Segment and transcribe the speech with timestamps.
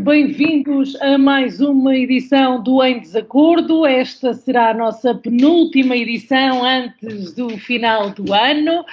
[0.00, 3.86] bem-vindos a mais uma edição do Em Desacordo.
[3.86, 8.84] Esta será a nossa penúltima edição antes do final do ano.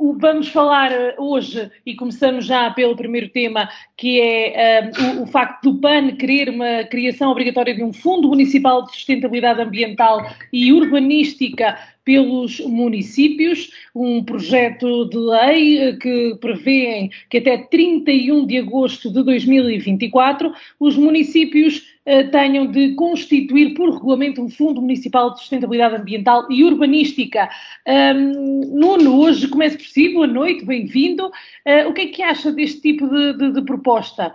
[0.00, 5.26] Um, vamos falar hoje, e começamos já pelo primeiro tema, que é um, o, o,
[5.26, 10.72] facto do PAN querer uma criação obrigatória de um Fundo Municipal de Sustentabilidade Ambiental e
[10.72, 19.12] Urbanística pelos municípios, um projeto de lei eh, que prevê que até 31 de agosto
[19.12, 25.96] de 2024 os municípios eh, tenham de constituir por regulamento um Fundo Municipal de Sustentabilidade
[25.96, 27.48] Ambiental e Urbanística.
[27.86, 31.26] Um, Nuno, hoje começa por si, boa noite, bem-vindo.
[31.26, 34.34] Uh, o que é que acha deste tipo de, de, de proposta?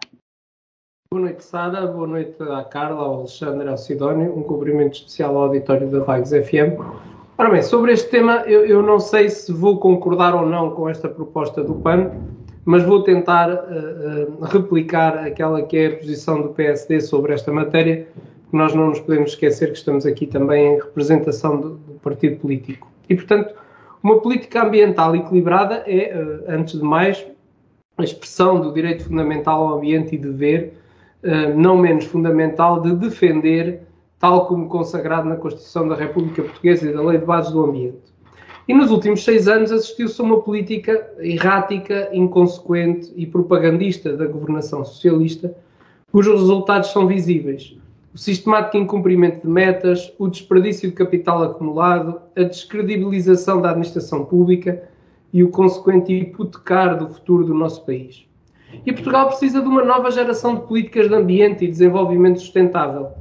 [1.12, 1.88] Boa noite, Sara.
[1.88, 4.38] Boa noite à Carla, ao Alexandre, ao Sidónio.
[4.38, 7.17] Um cumprimento especial ao auditório da Vagos FM.
[7.40, 10.90] Ora bem, sobre este tema, eu, eu, não sei se vou concordar ou não com
[10.90, 12.10] esta proposta do PAN,
[12.66, 17.52] mas vou tentar uh, uh, replicar aquela que é a posição do PSD sobre esta
[17.52, 18.08] matéria,
[18.42, 22.38] porque nós não nos podemos esquecer que estamos aqui também em representação do, do partido
[22.38, 22.90] político.
[23.08, 23.54] E, portanto,
[24.02, 27.24] uma política ambiental equilibrada é, uh, antes de mais,
[28.00, 30.74] a expressão do direito fundamental ao ambiente e dever,
[31.56, 33.87] não menos fundamental, de defender
[34.20, 38.18] tal como consagrado na Constituição da República Portuguesa e da Lei de Bases do Ambiente.
[38.68, 44.84] E nos últimos seis anos assistiu-se a uma política errática, inconsequente e propagandista da governação
[44.84, 45.56] socialista,
[46.12, 47.78] cujos resultados são visíveis.
[48.14, 54.84] O sistemático incumprimento de metas, o desperdício de capital acumulado, a descredibilização da administração pública
[55.32, 58.26] e o consequente hipotecar do futuro do nosso país.
[58.86, 63.12] E Portugal precisa de uma nova geração de políticas de ambiente e desenvolvimento sustentável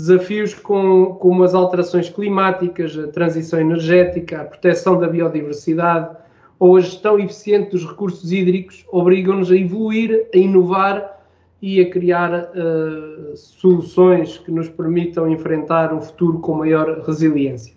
[0.00, 6.16] desafios com, como as alterações climáticas, a transição energética, a proteção da biodiversidade
[6.58, 11.20] ou a gestão eficiente dos recursos hídricos obrigam-nos a evoluir, a inovar
[11.62, 17.74] e a criar uh, soluções que nos permitam enfrentar um futuro com maior resiliência.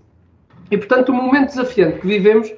[0.72, 2.54] E, portanto, o momento desafiante que vivemos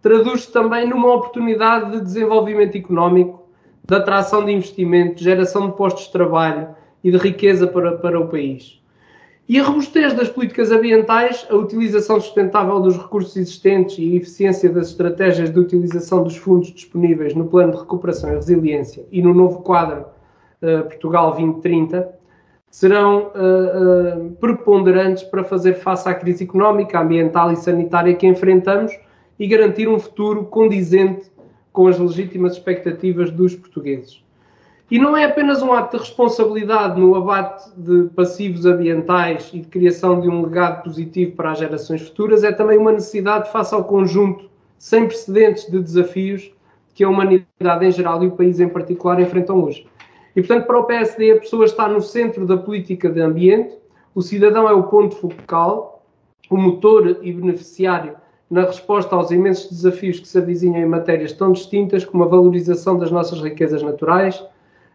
[0.00, 3.48] traduz-se também numa oportunidade de desenvolvimento económico,
[3.84, 6.68] de atração de investimento, geração de postos de trabalho
[7.02, 8.81] e de riqueza para, para o país.
[9.48, 14.70] E a robustez das políticas ambientais, a utilização sustentável dos recursos existentes e a eficiência
[14.70, 19.34] das estratégias de utilização dos fundos disponíveis no Plano de Recuperação e Resiliência e no
[19.34, 20.06] novo quadro
[20.62, 22.08] uh, Portugal 2030
[22.70, 28.92] serão uh, uh, preponderantes para fazer face à crise económica, ambiental e sanitária que enfrentamos
[29.38, 31.30] e garantir um futuro condizente
[31.72, 34.22] com as legítimas expectativas dos portugueses.
[34.92, 39.66] E não é apenas um ato de responsabilidade no abate de passivos ambientais e de
[39.66, 43.84] criação de um legado positivo para as gerações futuras, é também uma necessidade face ao
[43.84, 46.52] conjunto sem precedentes de desafios
[46.94, 49.86] que a humanidade em geral e o país em particular enfrentam hoje.
[50.36, 53.74] E, portanto, para o PSD, a pessoa está no centro da política de ambiente,
[54.14, 56.04] o cidadão é o ponto focal,
[56.50, 58.14] o motor e beneficiário
[58.50, 62.98] na resposta aos imensos desafios que se avizinham em matérias tão distintas como a valorização
[62.98, 64.44] das nossas riquezas naturais,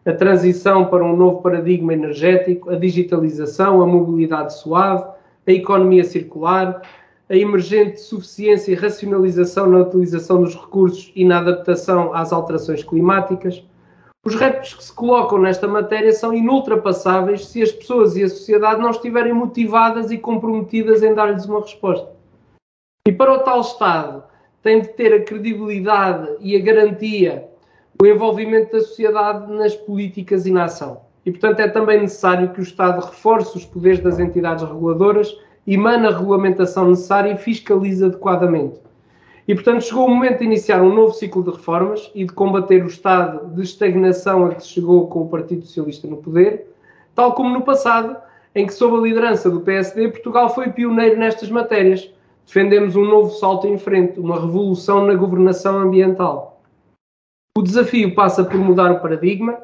[0.07, 5.03] a transição para um novo paradigma energético, a digitalização, a mobilidade suave,
[5.45, 6.81] a economia circular,
[7.29, 13.63] a emergente suficiência e racionalização na utilização dos recursos e na adaptação às alterações climáticas,
[14.25, 18.81] Os retos que se colocam nesta matéria são inultrapassáveis se as pessoas e a sociedade
[18.81, 22.11] não estiverem motivadas e comprometidas em dar-lhes uma resposta.
[23.07, 24.23] E para o tal Estado,
[24.61, 27.46] tem de ter a credibilidade e a garantia,
[27.99, 31.01] o envolvimento da sociedade nas políticas e na ação.
[31.25, 35.35] E, portanto, é também necessário que o Estado reforce os poderes das entidades reguladoras,
[35.65, 38.79] emana a regulamentação necessária e fiscalize adequadamente.
[39.47, 42.83] E, portanto, chegou o momento de iniciar um novo ciclo de reformas e de combater
[42.83, 46.67] o estado de estagnação a que se chegou com o Partido Socialista no poder,
[47.15, 48.15] tal como no passado,
[48.53, 52.09] em que, sob a liderança do PSD, Portugal foi pioneiro nestas matérias.
[52.45, 56.56] Defendemos um novo salto em frente, uma revolução na governação ambiental.
[57.57, 59.57] O desafio passa por mudar o paradigma,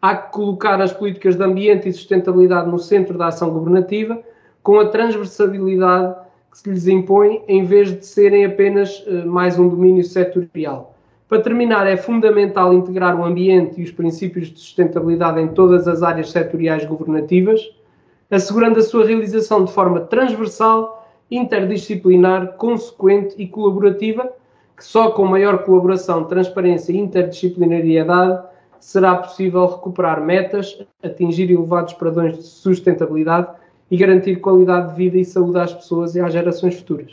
[0.00, 4.22] há que colocar as políticas de ambiente e sustentabilidade no centro da ação governativa,
[4.62, 6.14] com a transversalidade
[6.48, 10.96] que se lhes impõe, em vez de serem apenas uh, mais um domínio setorial.
[11.28, 16.04] Para terminar, é fundamental integrar o ambiente e os princípios de sustentabilidade em todas as
[16.04, 17.60] áreas setoriais governativas,
[18.30, 24.32] assegurando a sua realização de forma transversal, interdisciplinar, consequente e colaborativa,
[24.80, 28.48] que só com maior colaboração, transparência e interdisciplinariedade
[28.80, 33.48] será possível recuperar metas, atingir elevados padrões de sustentabilidade
[33.90, 37.12] e garantir qualidade de vida e saúde às pessoas e às gerações futuras.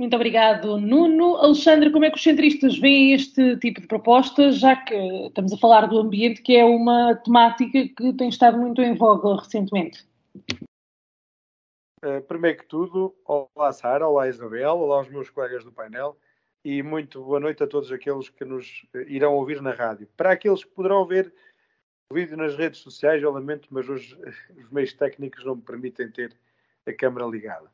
[0.00, 1.34] Muito obrigado, Nuno.
[1.34, 4.94] Alexandre, como é que os centristas veem este tipo de propostas, já que
[5.26, 9.34] estamos a falar do ambiente, que é uma temática que tem estado muito em voga
[9.34, 10.06] recentemente?
[12.04, 16.18] Uh, primeiro que tudo, olá Sara, olá Isabel, olá aos meus colegas do painel
[16.62, 20.06] e muito boa noite a todos aqueles que nos irão ouvir na rádio.
[20.14, 21.32] Para aqueles que poderão ver
[22.10, 24.14] o vídeo nas redes sociais, eu lamento, mas hoje
[24.54, 26.36] os meios técnicos não me permitem ter
[26.86, 27.72] a câmera ligada.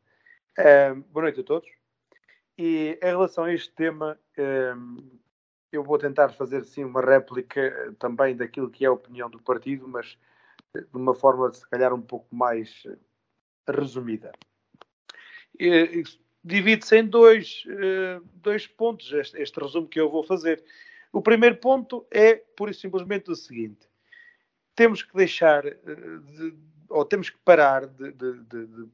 [0.57, 1.69] Uh, boa noite a todos.
[2.57, 5.19] E em relação a este tema, uh,
[5.73, 9.89] eu vou tentar fazer sim uma réplica também daquilo que é a opinião do partido,
[9.89, 10.17] mas
[10.73, 12.87] de uma forma se calhar um pouco mais
[13.71, 14.33] resumida.
[16.43, 17.65] Divide-se em dois,
[18.35, 20.65] dois pontos este, este resumo que eu vou fazer.
[21.13, 23.91] O primeiro ponto é, pura e simplesmente, o seguinte:
[24.75, 26.55] temos que deixar, eh, de,
[26.89, 28.89] ou temos que parar de, de, de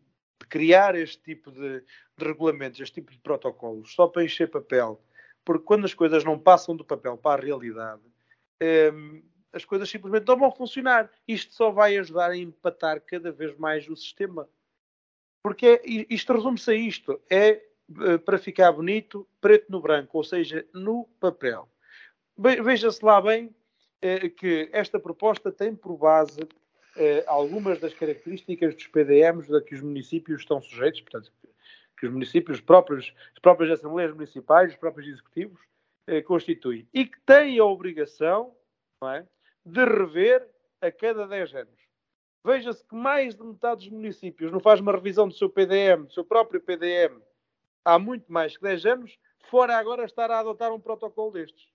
[0.49, 1.83] criar este tipo de,
[2.19, 5.01] regulamentos, este tipo de protocolos, só para encher papel.
[5.45, 8.03] Porque quando as coisas não passam do papel para a realidade,
[8.61, 11.11] ehm, as coisas simplesmente não vão funcionar.
[11.27, 14.49] Isto só vai ajudar a empatar cada vez mais o sistema.
[15.47, 17.63] Porque isto resume-se a isto: é
[18.05, 21.69] eh, para ficar bonito, preto no branco, ou seja, no papel.
[22.37, 23.55] Veja-se lá bem
[24.03, 26.41] eh, que esta proposta tem por base
[26.97, 31.33] eh, algumas das características dos PDMs a que os municípios estão sujeitos, portanto,
[31.97, 35.61] que os municípios próprios, as próprias assembleias municipais, os próprios executivos,
[36.25, 36.89] constituem.
[36.93, 38.53] E que têm a obrigação
[39.05, 39.25] é,
[39.65, 40.45] de rever
[40.81, 41.86] a cada 10 anos.
[42.47, 46.13] Veja-se que mais de metade dos municípios não faz uma revisão do seu PDM, do
[46.13, 47.21] seu próprio PDM,
[47.85, 49.19] há muito mais que 10 anos,
[49.51, 51.69] fora agora estar a adotar um protocolo destes.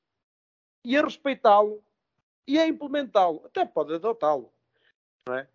[0.86, 1.84] E a respeitá-lo
[2.48, 3.42] e a implementá-lo.
[3.44, 4.54] Até pode adotá-lo.
[5.28, 5.48] Não é?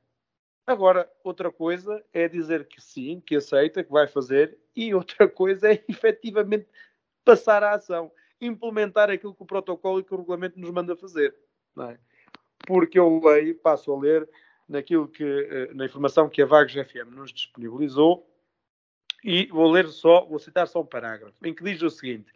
[0.67, 5.73] Agora, outra coisa é dizer que sim, que aceita, que vai fazer, e outra coisa
[5.73, 6.69] é efetivamente
[7.25, 11.35] passar à ação, implementar aquilo que o protocolo e que o regulamento nos manda fazer.
[11.81, 11.99] É?
[12.67, 14.29] Porque eu leio, passo a ler
[14.69, 18.29] naquilo que, eh, na informação que a Vagos FM nos disponibilizou,
[19.25, 22.33] e vou ler só, vou citar só um parágrafo, em que diz o seguinte: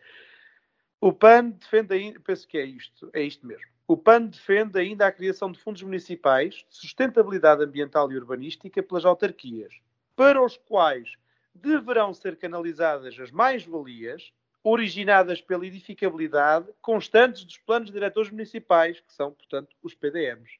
[1.00, 3.70] o PAN defende ainda, penso que é isto, é isto mesmo.
[3.86, 9.04] O PAN defende ainda a criação de fundos municipais de sustentabilidade ambiental e urbanística pelas
[9.04, 9.72] autarquias,
[10.14, 11.14] para os quais
[11.54, 14.32] deverão ser canalizadas as mais-valias
[14.62, 20.59] originadas pela edificabilidade constantes dos planos diretores municipais, que são, portanto, os PDMs.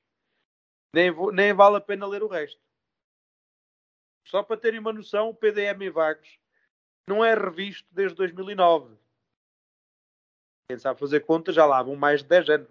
[0.93, 2.61] Nem, nem vale a pena ler o resto.
[4.27, 6.39] Só para terem uma noção, o PDM em Vagos
[7.09, 8.97] não é revisto desde 2009.
[10.69, 12.69] Quem sabe fazer contas já lá vão mais de 10 anos.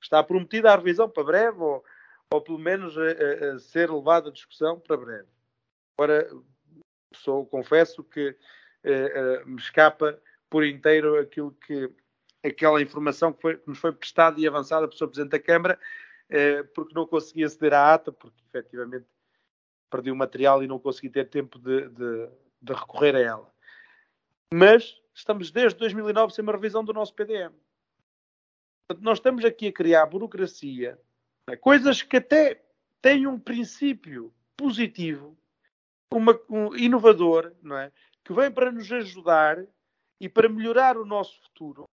[0.00, 1.84] Está prometida a revisão para breve, ou,
[2.32, 5.28] ou pelo menos a, a, ser levada a discussão para breve.
[5.98, 6.28] Agora,
[7.14, 8.36] sou, confesso que
[8.84, 11.92] eh, eh, me escapa por inteiro aquilo que
[12.44, 15.08] aquela informação que, foi, que, nos foi prestada e avançada pelo Sr.
[15.08, 15.80] Presidente da Câmara,
[16.74, 19.06] porque não consegui aceder à ata, porque efetivamente
[19.90, 22.28] perdi o material e não consegui ter tempo de, de,
[22.60, 23.54] de recorrer a ela.
[24.52, 27.52] Mas estamos desde 2009 sem uma revisão do nosso PDM.
[28.86, 31.00] Portanto, nós estamos aqui a criar burocracia,
[31.48, 31.56] né?
[31.56, 32.62] coisas que até
[33.02, 35.36] têm um princípio positivo,
[36.12, 37.92] uma, um inovador, não é?
[38.24, 39.64] que vem para nos ajudar
[40.20, 41.84] e para melhorar o nosso futuro.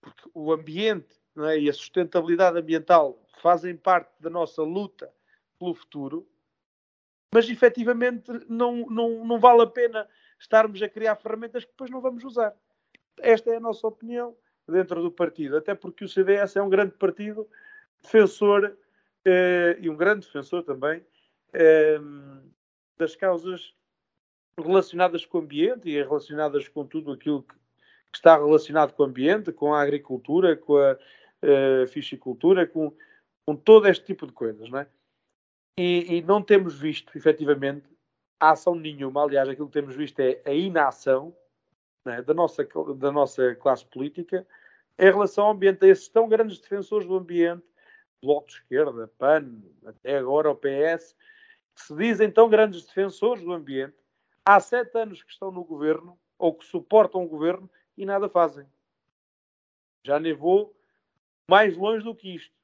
[0.00, 1.58] porque o ambiente é?
[1.58, 5.12] e a sustentabilidade ambiental fazem parte da nossa luta
[5.58, 6.26] pelo futuro,
[7.32, 12.00] mas efetivamente não, não, não vale a pena estarmos a criar ferramentas que depois não
[12.00, 12.54] vamos usar.
[13.18, 14.36] Esta é a nossa opinião
[14.68, 17.48] dentro do partido, até porque o CDS é um grande partido
[18.02, 18.76] defensor
[19.24, 21.04] eh, e um grande defensor também
[21.52, 22.00] eh,
[22.98, 23.74] das causas
[24.58, 29.06] relacionadas com o ambiente e relacionadas com tudo aquilo que, que está relacionado com o
[29.06, 30.96] ambiente, com a agricultura, com a
[31.86, 32.92] fichicultura, com,
[33.46, 34.88] com todo este tipo de coisas, não é?
[35.78, 37.86] E, e, não temos visto, efetivamente,
[38.40, 39.22] ação nenhuma.
[39.22, 41.36] Aliás, aquilo que temos visto é a inação
[42.06, 42.22] é?
[42.22, 44.46] da, nossa, da nossa classe política
[44.98, 47.64] em relação ao ambiente, a esses tão grandes defensores do ambiente,
[48.22, 51.14] Bloco de Esquerda, PAN, até agora o PS,
[51.74, 53.96] que se dizem tão grandes defensores do ambiente,
[54.44, 58.66] há sete anos que estão no governo, ou que suportam o governo, e nada fazem.
[60.02, 60.74] Já nem vou
[61.48, 62.54] mais longe do que isto.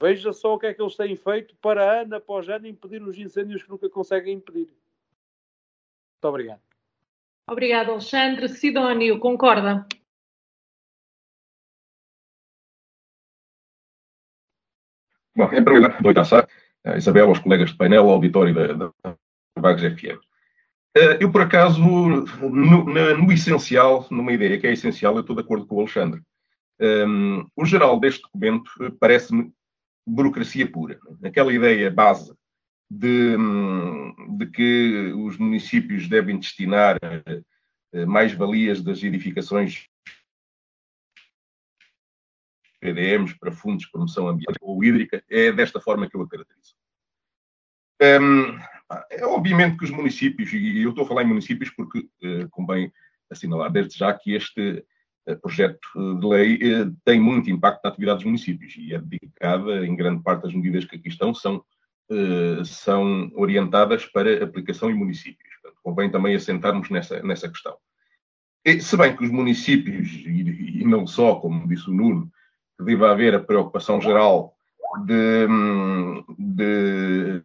[0.00, 3.18] Veja só o que é que eles têm feito para ano após ano impedir os
[3.18, 4.66] incêndios que nunca conseguem impedir.
[4.66, 6.60] Muito obrigado.
[7.48, 8.48] Obrigado, Alexandre.
[8.48, 9.86] Sidónio, concorda?
[15.34, 16.48] Bom, em primeiro lugar, dou a
[16.84, 19.16] a Isabel, aos colegas de painel, ao auditório da, da
[19.56, 20.18] Vagos FM.
[20.96, 25.42] Eh, eu, por acaso, no, no, essencial, numa ideia que é essencial, eu estou de
[25.42, 26.20] acordo com o Alexandre.
[26.80, 26.86] Um,
[27.40, 29.52] ehm, o geral deste documento parece-me
[30.06, 30.98] burocracia pura.
[31.24, 32.34] Aquela ideia base
[32.90, 33.36] de,
[34.36, 36.98] de que os municípios devem destinar
[37.92, 39.86] eh, mais-valias das edificações
[42.80, 46.74] PDMs para fundos de promoção ambiental ou hídrica, é desta forma que eu a caracterizo.
[48.02, 48.58] Um,
[49.10, 52.92] é obviamente que os municípios, e eu estou a falar em municípios porque uh, convém
[53.30, 54.84] assinalar desde já que este
[55.40, 59.94] projeto de lei uh, tem muito impacto na atividade dos municípios e é dedicada, em
[59.94, 61.64] grande parte das medidas que aqui estão, são,
[62.64, 65.48] são orientadas para aplicação em municípios.
[65.62, 67.76] Portanto, convém também assentarmos nessa, nessa questão.
[68.64, 72.30] E, se bem que os municípios, e, e não só, como disse o Nuno,
[72.78, 74.54] que deva haver a preocupação geral
[75.04, 75.46] de,
[76.38, 77.42] de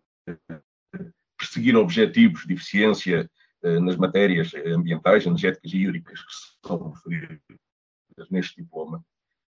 [1.38, 3.30] perseguir objetivos de eficiência
[3.64, 7.40] eh, nas matérias ambientais, energéticas e hídricas que são referidas
[8.38, 9.04] neste diploma.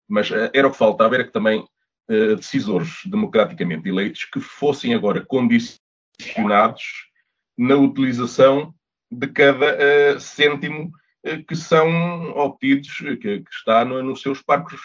[0.08, 1.66] Mas eh, era o que faltava, era que também
[2.10, 6.84] eh, decisores democraticamente eleitos que fossem agora condicionados
[7.58, 8.74] na utilização
[9.10, 10.92] de cada cêntimo
[11.48, 14.80] que são obtidos, que, que está no, nos seus parques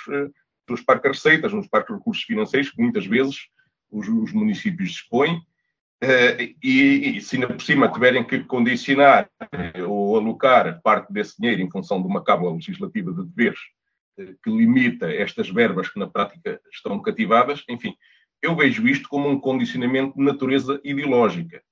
[0.68, 3.48] nos parques receitas, nos parques recursos financeiros, que muitas vezes
[3.88, 5.40] os, os municípios dispõem,
[6.62, 9.30] e, e, se ainda por cima tiverem que condicionar
[9.88, 13.60] ou alocar parte desse dinheiro em função de uma cábula legislativa de deveres
[14.16, 17.94] que limita estas verbas que na prática estão cativadas, enfim,
[18.40, 21.62] eu vejo isto como um condicionamento de natureza ideológica.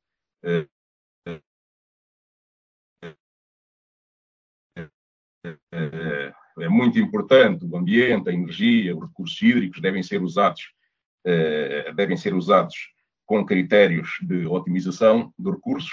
[6.59, 10.73] é muito importante, o ambiente, a energia, os recursos hídricos devem ser usados,
[11.25, 12.75] eh, devem ser usados
[13.27, 15.93] com critérios de otimização de recursos,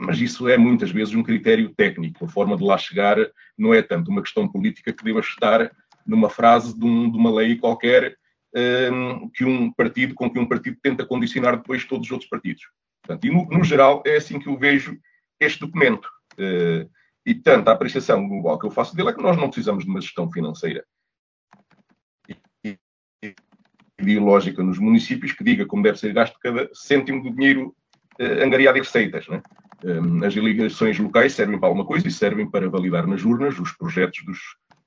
[0.00, 2.24] mas isso é muitas vezes um critério técnico.
[2.24, 3.16] A forma de lá chegar
[3.56, 5.70] não é tanto uma questão política que deva estar
[6.06, 8.16] numa frase de, um, de uma lei qualquer
[8.54, 12.28] um, ehm, que um partido, com que um partido tenta condicionar depois todos os outros
[12.28, 12.62] partidos.
[13.02, 14.98] Portanto, e no, no geral é assim que eu vejo
[15.38, 16.08] este documento.
[16.34, 16.88] Uh,
[17.26, 19.90] e, portanto, a apreciação global que eu faço dele é que nós não precisamos de
[19.90, 20.84] uma gestão financeira
[23.98, 27.74] ideológica nos municípios que diga como deve ser gasto cada cêntimo do dinheiro
[28.20, 29.26] uh, angariado em receitas.
[29.28, 29.42] Né?
[29.84, 33.70] Um, as eleições locais servem para alguma coisa e servem para validar nas urnas os
[33.72, 34.38] projetos dos,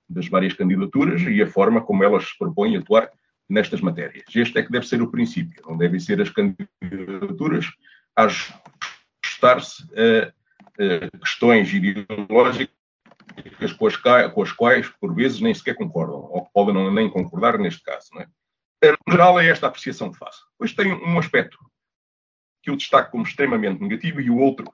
[0.10, 3.08] das várias candidaturas e a forma como elas se propõem a atuar
[3.48, 4.24] nestas matérias.
[4.34, 5.62] Este é que deve ser o princípio.
[5.68, 7.68] Não devem ser as candidaturas
[8.16, 10.34] a ajustar-se a
[10.80, 12.74] eh, questões ideológicas
[13.78, 13.96] com as,
[14.34, 18.08] com as, quais, por vezes, nem sequer concordam, ou podem nem concordar neste caso.
[18.14, 18.28] Não é?
[19.06, 20.44] No geral, é esta a apreciação que faço.
[20.54, 21.58] Depois tem um aspecto
[22.68, 24.70] que eu destaco como extremamente negativo e o outro,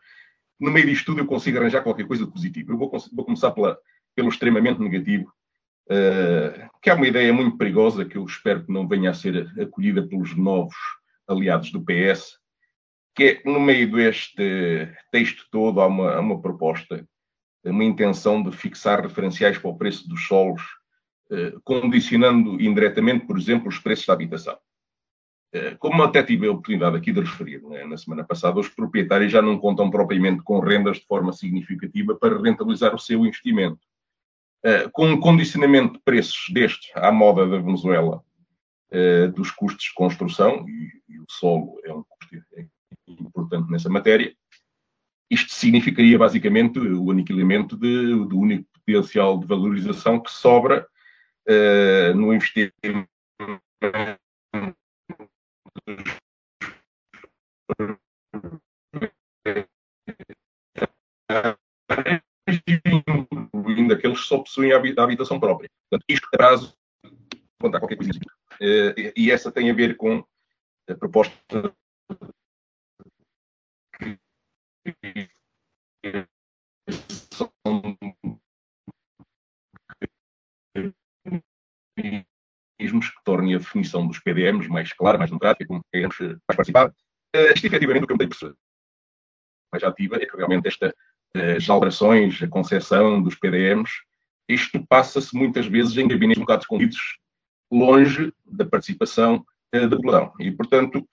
[0.60, 2.74] no meio disto tudo, eu consigo arranjar qualquer coisa de positivo.
[2.74, 3.78] Eu vou, vou começar pela,
[4.16, 5.32] pelo extremamente negativo,
[5.92, 9.48] uh, que é uma ideia muito perigosa que eu espero que não venha a ser
[9.62, 10.76] acolhida pelos novos
[11.28, 12.40] aliados do PS,
[13.16, 17.08] que é, no meio deste texto todo há uma, uma proposta,
[17.64, 20.64] uma intenção de fixar referenciais para o preço dos solos,
[21.32, 24.58] eh, condicionando indiretamente, por exemplo, os preços da habitação.
[25.54, 29.32] Eh, como até tive a oportunidade aqui de referir né, na semana passada, os proprietários
[29.32, 33.80] já não contam propriamente com rendas de forma significativa para rentabilizar o seu investimento.
[34.66, 38.24] uh, com um condicionamento de preços destes à moda da Venezuela,
[38.92, 42.44] uh, dos custos de construção, e, e, o solo é um custo
[43.08, 44.34] importante nessa matéria,
[45.30, 50.88] isto significaria basicamente o aniquilamento de, do único potencial de valorização que sobra
[51.48, 52.74] uh, no investimento
[63.54, 65.70] incluindo aqueles que só possuem a habitação própria.
[65.90, 66.78] Portanto, isto a prazo,
[67.60, 68.12] contar qualquer coisa.
[68.56, 70.24] Uh, e essa tem a ver com
[70.88, 71.74] a proposta
[73.98, 74.18] que
[82.78, 86.90] que tornem a definição dos PDMs mais clara, mais democrática, com quem mais participar.
[87.36, 88.56] Uh, isto, efetivamente, o que eu me dei perceber
[89.74, 90.94] mais ativa é que realmente esta,
[91.58, 93.92] as alterações, a concessão dos PDMs,
[94.48, 97.18] isto passa-se muitas vezes em gabinetes um bocado escondidos,
[97.72, 100.32] longe da participação da população.
[100.40, 101.04] E, portanto,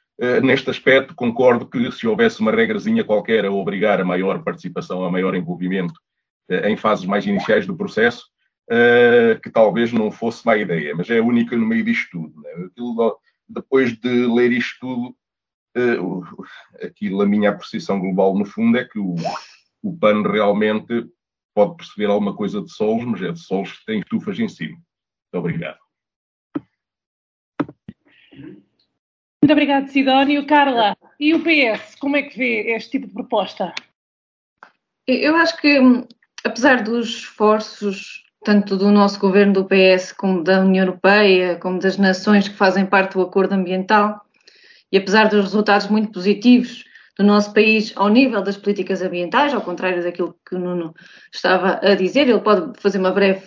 [0.42, 5.10] neste aspecto, concordo que se houvesse uma regrazinha qualquer a obrigar a maior participação, a
[5.10, 5.94] maior envolvimento
[6.64, 8.26] em fases mais iniciais do processo,
[9.42, 12.40] que talvez não fosse má ideia, mas é a única no meio disto tudo.
[12.40, 12.50] Né?
[12.66, 15.16] Aquilo, depois de ler isto tudo,
[16.82, 19.16] aquilo, a minha apreciação global, no fundo, é que o,
[19.82, 21.08] o PAN realmente
[21.54, 24.76] pode perceber alguma coisa de solos, mas é de solos que tem estufas em cima.
[25.32, 25.78] Muito obrigado.
[29.42, 30.46] Muito obrigado, Sidónio.
[30.46, 33.74] Carla, e o PS, como é que vê este tipo de proposta?
[35.06, 35.78] Eu acho que,
[36.44, 41.96] apesar dos esforços tanto do nosso governo do PS como da União Europeia, como das
[41.98, 44.20] nações que fazem parte do acordo ambiental,
[44.90, 46.84] e apesar dos resultados muito positivos
[47.16, 50.94] do nosso país ao nível das políticas ambientais, ao contrário daquilo que o Nuno
[51.32, 53.42] estava a dizer, ele pode fazer uma breve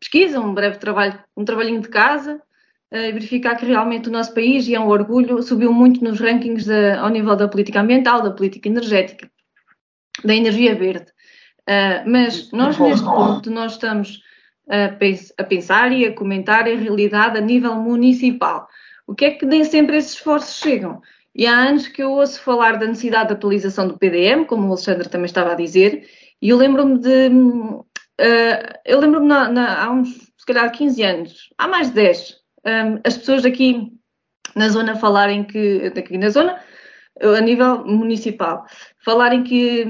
[0.00, 2.40] pesquisa, um breve trabalho, um trabalhinho de casa,
[2.90, 6.20] eh, e verificar que realmente o nosso país, e é um orgulho, subiu muito nos
[6.20, 9.30] rankings ao nível da política ambiental, da política energética,
[10.24, 11.12] da energia verde.
[11.68, 14.22] Uh, mas nós, neste ponto, nós estamos
[14.68, 18.68] a, pens a pensar e a comentar a realidade a nível municipal.
[19.06, 21.00] O que é que nem sempre esses esforços chegam?
[21.34, 24.72] E há anos que eu ouço falar da necessidade de atualização do PDM, como o
[24.72, 26.06] Alexandre também estava a dizer,
[26.42, 27.28] e eu lembro-me de.
[27.28, 27.84] Uh,
[28.84, 33.44] eu lembro-me há uns, se calhar, 15 anos, há mais de 10, um, as pessoas
[33.44, 33.92] aqui
[34.56, 35.92] na zona falarem que.
[35.96, 36.60] aqui na zona,
[37.20, 38.64] a nível municipal,
[39.04, 39.84] falarem que,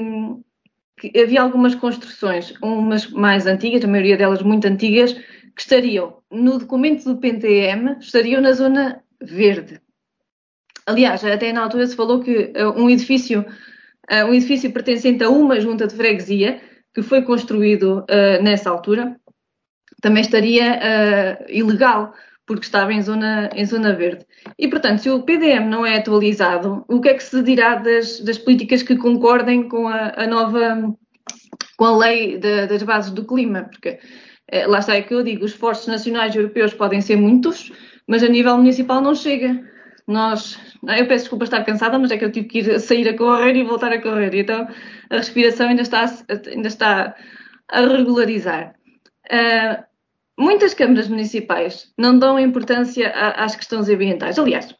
[0.98, 6.58] que havia algumas construções, umas mais antigas, a maioria delas muito antigas, que estariam no
[6.58, 9.80] documento do PTM, estariam na zona verde.
[10.86, 13.40] Aliás, até na altura se falou que uh, um edifício,
[14.10, 16.60] uh, um edifício pertencente a uma junta de freguesia,
[16.94, 19.16] que foi construído uh, nessa altura,
[20.00, 22.14] também estaria ilegal,
[22.48, 24.26] porque estava em zona, em zona verde.
[24.58, 28.20] E, portanto, se o PDM não é atualizado, o que é que se dirá das,
[28.20, 30.96] das políticas que concordem com a, a nova,
[31.76, 33.64] com a lei de, das bases do clima?
[33.64, 33.98] Porque
[34.66, 37.70] lá está é que eu digo, os esforços nacionais e europeus podem ser muitos,
[38.06, 39.62] mas a nível municipal não chega
[40.06, 40.58] nós.
[40.82, 43.54] Eu peço desculpa estar cansada, mas é que eu tive que ir sair a correr
[43.54, 44.34] e voltar a correr.
[44.34, 44.66] Então
[45.10, 46.06] a respiração ainda está,
[46.50, 47.14] ainda está
[47.68, 48.74] a regularizar.
[49.30, 49.84] Uh,
[50.38, 54.38] muitas câmaras municipais não dão importância às questões ambientais.
[54.38, 54.74] Aliás,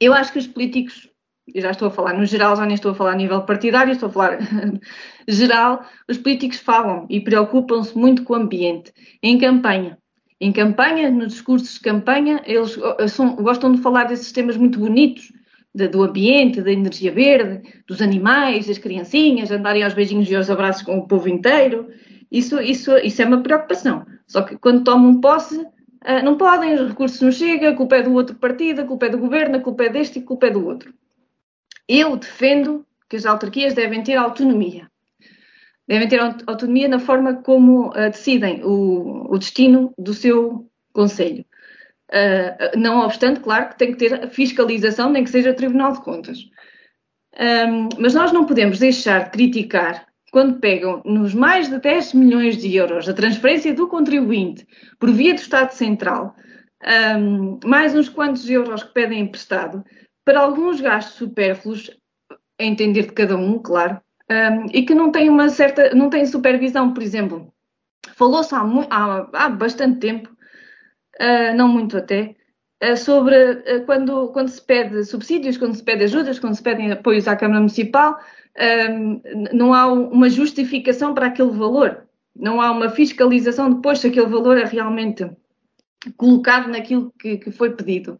[0.00, 1.08] eu acho que os políticos,
[1.54, 4.08] já estou a falar no geral, já nem estou a falar a nível partidário, estou
[4.08, 4.38] a falar
[5.28, 9.98] geral, os políticos falam e preocupam-se muito com o ambiente em campanha
[10.40, 12.76] em campanha, nos discursos de campanha, eles
[13.08, 15.32] são, gostam de falar desses temas muito bonitos,
[15.74, 20.50] de, do ambiente, da energia verde, dos animais, das criancinhas, andarem aos beijinhos e aos
[20.50, 21.88] abraços com o povo inteiro.
[22.30, 24.04] Isso, isso, isso é uma preocupação.
[24.26, 25.66] Só que quando tomam posse,
[26.02, 29.06] ah, não podem, os recursos não chegam, a culpa é do outro partido, a culpa
[29.06, 30.94] é do governo, a culpa é deste e a culpa é do outro.
[31.88, 34.90] Eu defendo que as autarquias devem ter autonomia
[35.86, 41.44] devem ter autonomia na forma como uh, decidem o, o, destino do seu Conselho.
[42.08, 46.38] Uh, não obstante, claro que tem que ter fiscalização, nem que seja Tribunal de Contas.
[47.36, 52.56] Um, mas nós não podemos deixar de criticar quando pegam nos mais de 10 milhões
[52.56, 54.66] de euros a transferência do contribuinte
[54.98, 56.34] por via do Estado Central,
[57.16, 59.84] um, mais uns quantos euros que pedem emprestado,
[60.24, 61.88] para alguns gastos supérfluos,
[62.60, 66.26] a entender de cada um, claro, um, e que não tem uma certa, não tem
[66.26, 67.54] supervisão, por exemplo.
[68.16, 70.30] Falou-se há, há, há, bastante tempo,
[71.20, 72.34] uh, não muito até,
[72.82, 76.90] uh, sobre uh, quando, quando se pede subsídios, quando se pede ajudas, quando se pedem
[76.90, 78.18] apoios à Câmara Municipal,
[79.52, 82.06] não há uma justificação para aquele valor.
[82.36, 85.28] Não há uma fiscalização depois se aquele valor é realmente
[86.16, 88.18] colocado naquilo que, que foi pedido.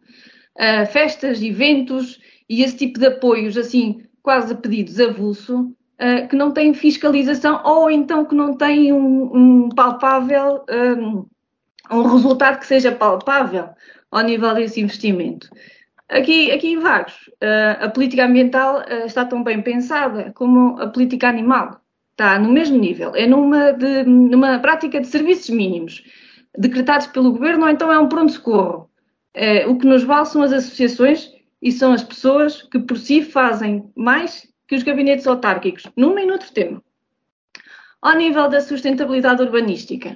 [0.57, 2.19] Uh, festas, eventos
[2.49, 7.91] e esse tipo de apoios, assim, quase pedidos avulso, uh, que não têm fiscalização ou
[7.91, 11.25] então que não têm um, um palpável, um,
[11.91, 13.69] um, resultado que seja palpável
[14.09, 15.49] ao nível desse investimento.
[16.07, 21.27] Aqui, aqui em Vagos, uh, a política ambiental está tão bem pensada como a política
[21.27, 21.81] animal.
[22.11, 23.13] Está no mesmo nível.
[23.15, 26.03] É numa, de, numa prática de serviços mínimos
[26.57, 28.89] decretados pelo governo ou então é um pronto-socorro.
[29.33, 31.29] É, o que nos vale são as associações
[31.61, 36.25] e são as pessoas que por si fazem mais que os gabinetes autárquicos, num e
[36.25, 36.81] noutro tema.
[38.01, 40.15] Ao nível da sustentabilidade urbanística,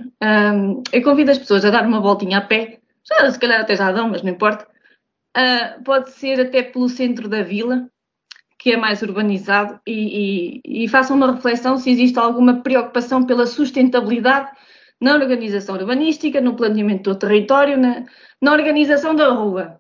[0.92, 3.92] eu convido as pessoas a dar uma voltinha a pé, já se calhar até já
[3.92, 4.68] dão, mas não importa.
[5.38, 7.90] Uh, pode ser até pelo centro da vila,
[8.58, 13.46] que é mais urbanizado, e, e, e façam uma reflexão se existe alguma preocupação pela
[13.46, 14.52] sustentabilidade
[15.00, 18.06] na organização urbanística, no planeamento do território, na,
[18.42, 19.80] na organização da rua,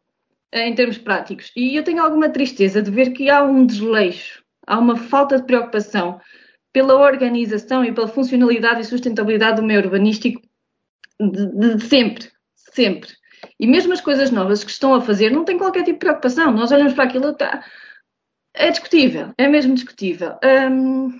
[0.51, 1.51] eh, em termos práticos.
[1.55, 5.45] E eu tenho alguma tristeza de ver que há um desleixo, há uma falta de
[5.45, 6.21] preocupação
[6.71, 10.41] pela organização e pela funcionalidade e sustentabilidade do meio urbanístico
[11.19, 13.18] de, de sempre, sempre.
[13.59, 16.51] E mesmo as coisas novas que estão a fazer não têm qualquer tipo de preocupação.
[16.51, 17.63] Nós olhamos para aquilo, está,
[18.53, 20.35] é discutível, é mesmo discutível.
[20.71, 21.19] Hum,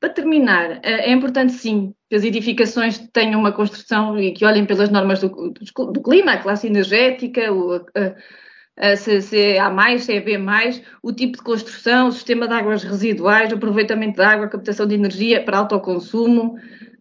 [0.00, 4.64] para terminar, eh, é importante sim que as edificações tenham uma construção e que olhem
[4.64, 9.58] pelas normas do, do, do clima, a classe energética, o, a, a, se, se é
[9.58, 13.50] A mais, se é B mais, o tipo de construção, o sistema de águas residuais,
[13.50, 16.56] o aproveitamento da água, a captação de energia para autoconsumo.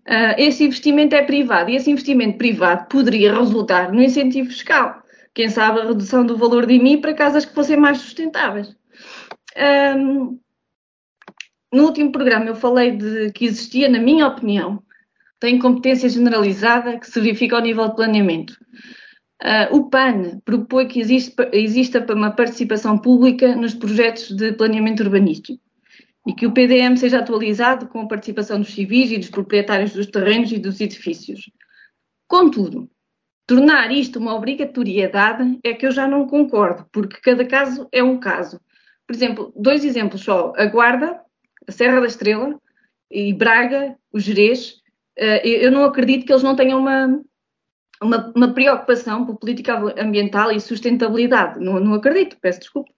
[0.07, 5.03] Uh, esse investimento é privado e esse investimento privado poderia resultar no incentivo fiscal.
[5.33, 8.73] Quem sabe a redução do valor de IMI para casas que fossem mais sustentáveis.
[9.97, 10.39] Um,
[11.73, 14.81] no último programa eu falei de que existia, na minha opinião,
[15.41, 18.53] tem competência generalizada que se verifica ao nível de planeamento.
[19.43, 25.66] Uh, o PAN propõe que existe, exista uma participação pública nos projetos de planeamento urbanístico
[26.27, 30.07] e que o PDM seja atualizado com a participação dos civis e dos proprietários dos
[30.07, 31.49] terrenos e dos edifícios.
[32.27, 32.89] Contudo,
[33.47, 38.19] tornar isto uma obrigatoriedade é que eu já não concordo, porque cada caso é um
[38.19, 38.59] caso.
[39.07, 40.51] Por exemplo, dois exemplos só.
[40.57, 41.21] A Guarda
[41.67, 42.59] a Serra da Estrela
[43.11, 44.81] e Braga, o Jerez,
[45.17, 47.21] eh, eu não acredito que eles não tenham uma,
[48.01, 51.59] uma, uma preocupação por política ambiental e sustentabilidade.
[51.59, 52.91] Não, não acredito, peço desculpa.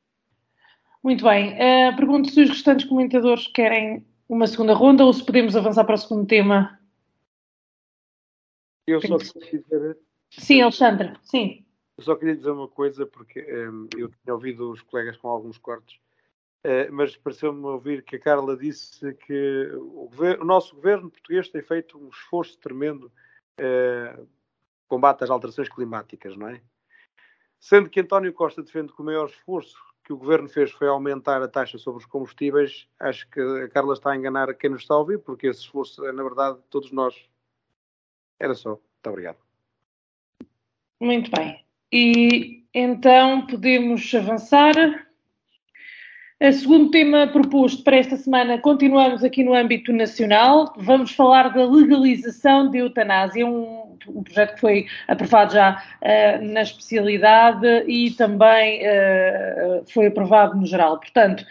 [1.04, 1.54] Muito bem.
[1.54, 5.96] Uh, pergunto se os restantes comentadores querem uma segunda ronda ou se podemos avançar para
[5.96, 6.80] o segundo tema.
[8.86, 9.98] Eu só queria dizer.
[10.30, 11.66] Sim, Alexandre, sim.
[11.98, 15.28] Eu só queria dizer uma coisa, porque um, eh, eu tinha ouvido os colegas com
[15.28, 16.00] alguns cortes
[16.66, 21.48] Uh, mas pareceu-me ouvir que a Carla disse que o, governo, o, nosso governo português
[21.48, 23.10] tem feito um esforço tremendo
[23.62, 24.28] uh,
[24.86, 26.62] combate às alterações climáticas, não é?
[27.62, 29.78] Sendo que António Costa defende que o maior esforço
[30.10, 33.94] que o governo fez foi aumentar a taxa sobre os combustíveis, acho que a Carla
[33.94, 37.14] está a enganar quem nos está a ouvir, porque esse esforço na verdade, todos nós.
[38.40, 38.70] Era só.
[38.70, 39.38] Muito obrigado.
[41.00, 41.64] Muito bem.
[41.92, 44.74] E então podemos avançar.
[46.42, 50.74] O segundo tema proposto para esta semana, continuamos aqui no âmbito nacional.
[50.78, 56.62] Vamos falar da legalização de eutanásia, um, um projeto que foi aprovado já uh, na
[56.62, 61.00] especialidade e também uh, foi aprovado no geral.
[61.00, 61.46] Portanto,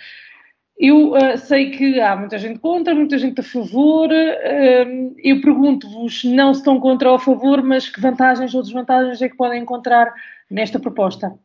[0.78, 4.10] eu uh, sei que há muita gente contra, muita gente a favor.
[4.12, 9.28] eu pergunto-vos não se estão contra ou a favor, mas que vantagens ou desvantagens é
[9.28, 10.14] que podem encontrar
[10.50, 11.38] nesta proposta?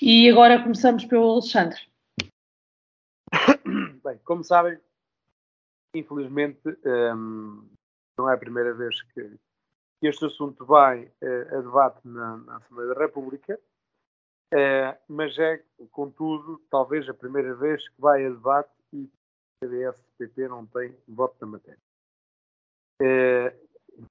[0.00, 1.78] E agora começamos pelo Alexandre.
[4.04, 4.78] Bem, como sabem,
[5.94, 6.60] infelizmente
[8.18, 9.38] não é a primeira vez que,
[10.02, 13.58] este assunto vai uh, a debate na, na, Assembleia da República,
[14.52, 19.10] uh, mas é, contudo, talvez a primeira vez que vai a debate e o
[19.62, 21.78] CDS e o PP não tem voto na matéria.
[23.00, 24.06] Uh,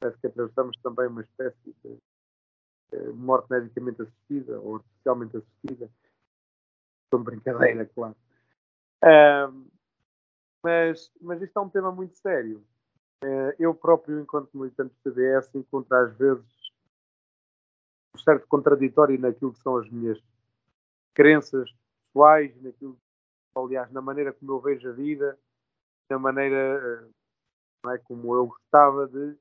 [0.00, 1.98] parece que atravessamos também uma espécie de
[3.12, 5.90] morte medicamente assistida ou artificialmente assistida.
[7.12, 8.16] Com brincadeira, claro.
[10.64, 12.64] Mas, mas isto é um tema muito sério.
[13.24, 16.44] Uh, eu próprio, enquanto militante do CDS, encontro às vezes
[18.14, 20.18] um certo contraditório naquilo que são as minhas
[21.14, 21.70] crenças
[22.06, 22.98] pessoais, naquilo,
[23.54, 25.38] aliás, na maneira como eu vejo a vida,
[26.08, 27.06] na maneira
[27.84, 29.36] uh, é, como eu gostava de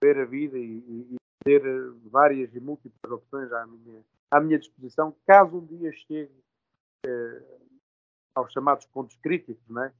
[0.00, 0.78] ver a vida e,
[1.12, 1.62] e, ter
[2.04, 6.32] várias e múltiplas opções à minha, à minha disposição, caso um dia chegue
[7.06, 7.42] eh,
[8.34, 9.92] aos chamados pontos críticos, não é?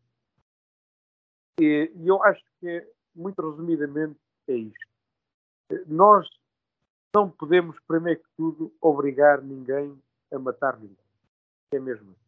[1.61, 4.87] E, eu acho que, muito resumidamente, é isto.
[5.87, 6.29] Nós
[7.15, 9.97] não podemos, primeiro que tudo, obrigar ninguém
[10.33, 10.97] a matar ninguém.
[11.73, 12.25] É mesmo assim.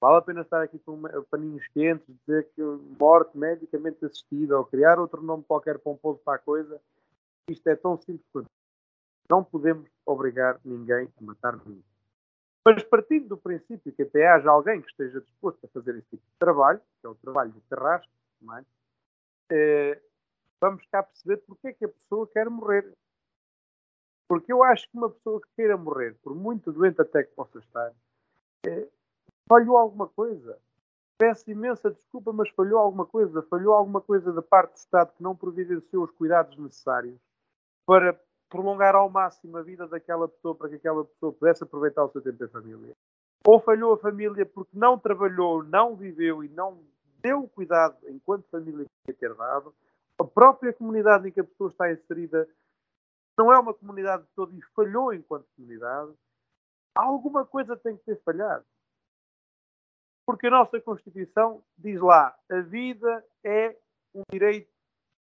[0.00, 2.62] Vale a pena estar aqui com paninhos quentes, dizer que
[2.98, 6.80] morte medicamente assistida ou criar outro nome qualquer pomposo para a coisa.
[7.50, 8.48] Isto é tão simples quanto.
[9.28, 11.84] Não podemos obrigar ninguém a matar ninguém.
[12.66, 16.22] Mas partindo do princípio que até haja alguém que esteja disposto a fazer esse tipo
[16.22, 18.10] de trabalho, que é o trabalho de terrasco,
[18.56, 18.64] é?
[19.52, 20.00] Eh,
[20.60, 22.92] vamos cá perceber porque é que a pessoa quer morrer.
[24.28, 27.58] Porque eu acho que uma pessoa que queira morrer, por muito doente até que possa
[27.58, 27.92] estar,
[28.64, 28.86] é,
[29.48, 30.56] falhou alguma coisa.
[31.18, 33.42] Peço imensa desculpa, mas falhou alguma coisa.
[33.42, 37.18] Falhou alguma coisa da parte do Estado que não providenciou os cuidados necessários
[37.84, 42.10] para prolongar ao máximo a vida daquela pessoa, para que aquela pessoa pudesse aproveitar o
[42.10, 42.96] seu tempo em família.
[43.44, 46.78] Ou falhou a família porque não trabalhou, não viveu e não
[47.22, 49.74] deu cuidado enquanto família que ter dado.
[50.18, 52.48] A própria comunidade em que a pessoa está inserida
[53.38, 56.12] não é uma comunidade de todo e falhou enquanto comunidade.
[56.94, 58.64] Alguma coisa tem que ter falhado.
[60.26, 63.76] Porque a nossa Constituição diz lá: a vida é
[64.14, 64.70] um direito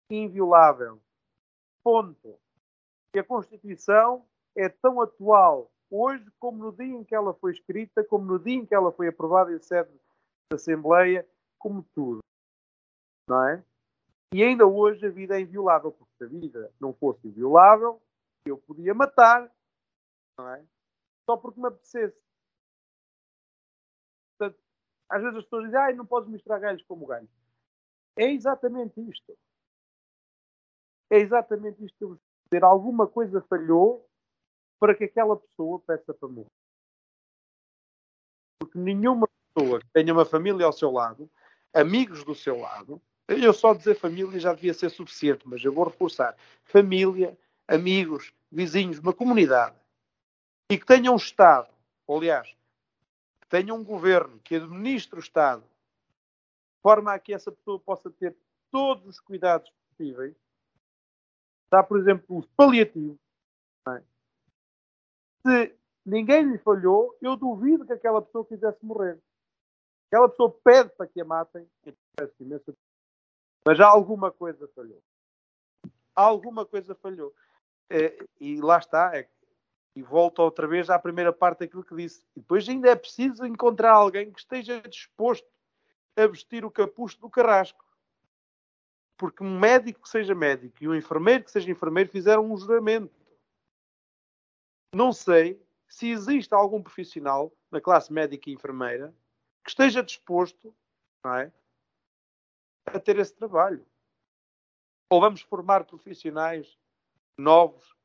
[0.09, 0.99] inviolável.
[1.83, 2.37] Ponto.
[3.15, 8.03] E a Constituição é tão atual hoje como no dia em que ela foi escrita,
[8.03, 9.91] como no dia em que ela foi aprovada em sede
[10.49, 11.27] da Assembleia,
[11.63, 12.19] como tudo.
[13.29, 13.63] Não é?
[14.33, 18.01] E ainda hoje a vida é inviolável, porque se a vida não fosse inviolável,
[18.45, 19.49] eu podia matar,
[20.37, 20.65] não é?
[21.25, 22.21] Só porque me apetecesse.
[25.09, 27.29] Às vezes as pessoas dizem, ah, não podes misturar galhos como galhos.
[28.17, 29.37] É exatamente isto.
[31.09, 32.19] É exatamente isto que eu
[32.51, 32.63] dizer.
[32.63, 34.09] Alguma coisa falhou
[34.79, 36.49] para que aquela pessoa peça para morrer.
[38.59, 41.29] Porque nenhuma pessoa que tenha uma família ao seu lado,
[41.73, 45.85] amigos do seu lado, eu só dizer família já devia ser suficiente, mas eu vou
[45.85, 46.35] reforçar.
[46.63, 49.75] Família, amigos, vizinhos, uma comunidade,
[50.69, 51.69] e que tenha um Estado,
[52.07, 52.55] aliás,
[53.49, 58.35] tenha um governo que administre o Estado, de forma a que essa pessoa possa ter
[58.71, 60.35] todos os cuidados possíveis,
[61.69, 63.17] dá, por exemplo, os paliativos.
[63.87, 64.01] É?
[65.45, 69.19] Se ninguém lhe falhou, eu duvido que aquela pessoa quisesse morrer.
[70.13, 71.67] Aquela pessoa pede para que a matem,
[73.65, 75.01] mas alguma coisa falhou.
[76.15, 77.33] Alguma coisa falhou.
[77.89, 79.27] É, e lá está, é
[79.95, 82.23] e volto outra vez à primeira parte daquilo que disse.
[82.35, 85.47] E depois ainda é preciso encontrar alguém que esteja disposto
[86.15, 87.83] a vestir o capuz do carrasco.
[89.17, 93.11] Porque um médico que seja médico e um enfermeiro que seja enfermeiro fizeram um juramento.
[94.93, 99.11] Não sei se existe algum profissional na classe médica e enfermeira
[99.63, 100.75] que esteja disposto
[101.25, 101.51] é,
[102.85, 103.85] a ter esse trabalho.
[105.09, 106.77] Ou vamos formar profissionais
[107.37, 107.95] novos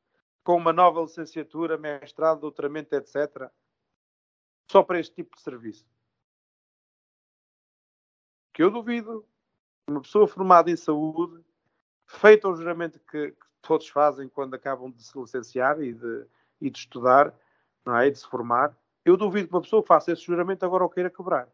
[0.43, 3.51] com uma nova licenciatura, mestrado, doutoramento, etc.,
[4.71, 5.85] só para este tipo de serviço.
[8.53, 9.27] Que eu duvido
[9.87, 11.43] uma pessoa formada em saúde,
[12.05, 16.25] feito o juramento que, que, todos fazem quando acabam de se licenciar e de,
[16.61, 17.37] e de estudar,
[17.85, 18.07] não é?
[18.07, 18.77] E de se formar,
[19.09, 21.49] eu duvido que uma pessoa faça esse juramento agora o queira quebrar.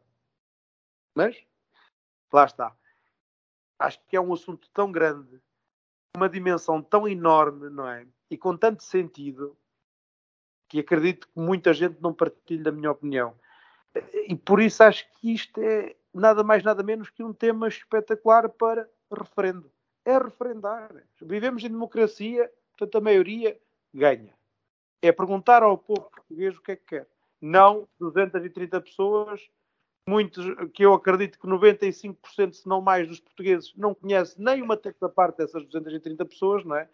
[1.15, 1.45] Mas,
[2.31, 2.75] lá está.
[3.79, 5.41] Acho que é um assunto tão grande,
[6.15, 8.07] uma dimensão tão enorme, não é?
[8.29, 9.57] e com tanto sentido
[10.67, 13.35] que acredito que muita gente não partilha da minha opinião.
[14.27, 18.49] E por isso acho que isto é nada mais, nada menos que um tema espetacular
[18.49, 19.71] para referendo.
[20.03, 20.91] É referendar.
[21.21, 23.59] Vivemos em democracia, portanto a maioria
[23.93, 24.33] ganha.
[25.01, 27.07] É perguntar ao povo português o que é que quer.
[27.41, 29.41] Não 230 pessoas,
[30.07, 34.77] muitos, que eu acredito que 95%, se não mais, dos portugueses não conhecem nem uma
[34.77, 36.87] terça parte dessas 230 pessoas, não é?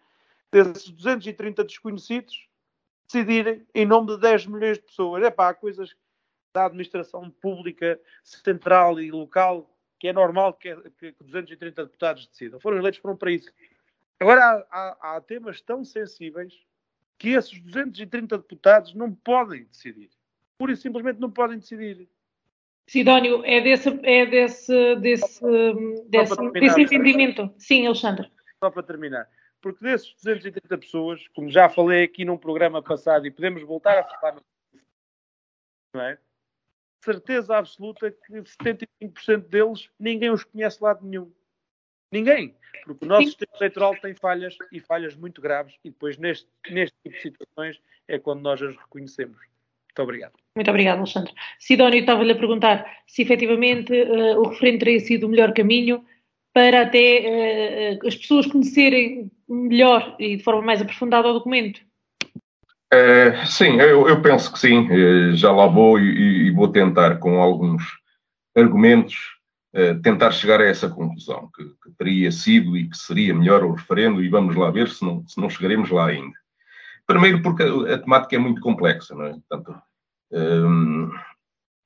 [0.52, 2.46] desses 230 desconhecidos
[3.06, 5.22] decidirem em nome de 10 milhões de pessoas.
[5.24, 5.96] É pá, há coisas
[6.54, 12.60] da administração pública central e local que é normal que, que 230 deputados decidam.
[12.60, 13.50] Foram eleitos foram para isso.
[14.20, 16.52] Agora há, há, há, temas tão sensíveis
[17.18, 20.10] que esses 230 deputados não podem decidir.
[20.62, 22.08] Pura e simplesmente não podem decidir.
[22.86, 25.44] Sidónio, é desse, é desse, desse,
[26.08, 27.52] desse, desse entendimento.
[27.58, 28.30] Sim, Alexandre.
[28.62, 29.28] Só para terminar
[29.62, 34.04] porque desses 230 pessoas, como já falei aqui num programa passado e podemos voltar a
[34.04, 34.42] falar,
[35.94, 36.18] não é?
[37.04, 41.32] Certeza absoluta que 75% deles ninguém os conhece de lado nenhum.
[42.10, 42.56] Ninguém.
[42.84, 43.28] Porque o nosso Sim.
[43.28, 47.80] sistema eleitoral tem falhas e falhas muito graves e depois neste, neste tipo de situações
[48.08, 49.38] é quando nós as reconhecemos.
[49.92, 50.32] Muito obrigado.
[50.56, 51.32] Muito obrigado, Alexandre.
[51.58, 56.02] Sidónio estava-lhe a perguntar se efetivamente uh, o referendo teria sido o melhor caminho
[56.54, 61.80] para até uh, as pessoas conhecerem melhor e de forma mais aprofundada o documento?
[62.92, 64.88] Uh, sim, eu, eu, penso que sim.
[64.88, 67.82] Uh, já lá vou e, e, vou tentar, com alguns
[68.56, 69.16] argumentos,
[70.02, 74.22] tentar chegar a essa conclusão, que, que, teria sido e que seria melhor o referendo,
[74.22, 76.34] e vamos lá ver se não, se não chegaremos lá ainda.
[77.06, 79.32] Primeiro porque a, temática é muito complexa, não é?
[79.32, 79.82] Portanto,
[80.32, 81.10] um,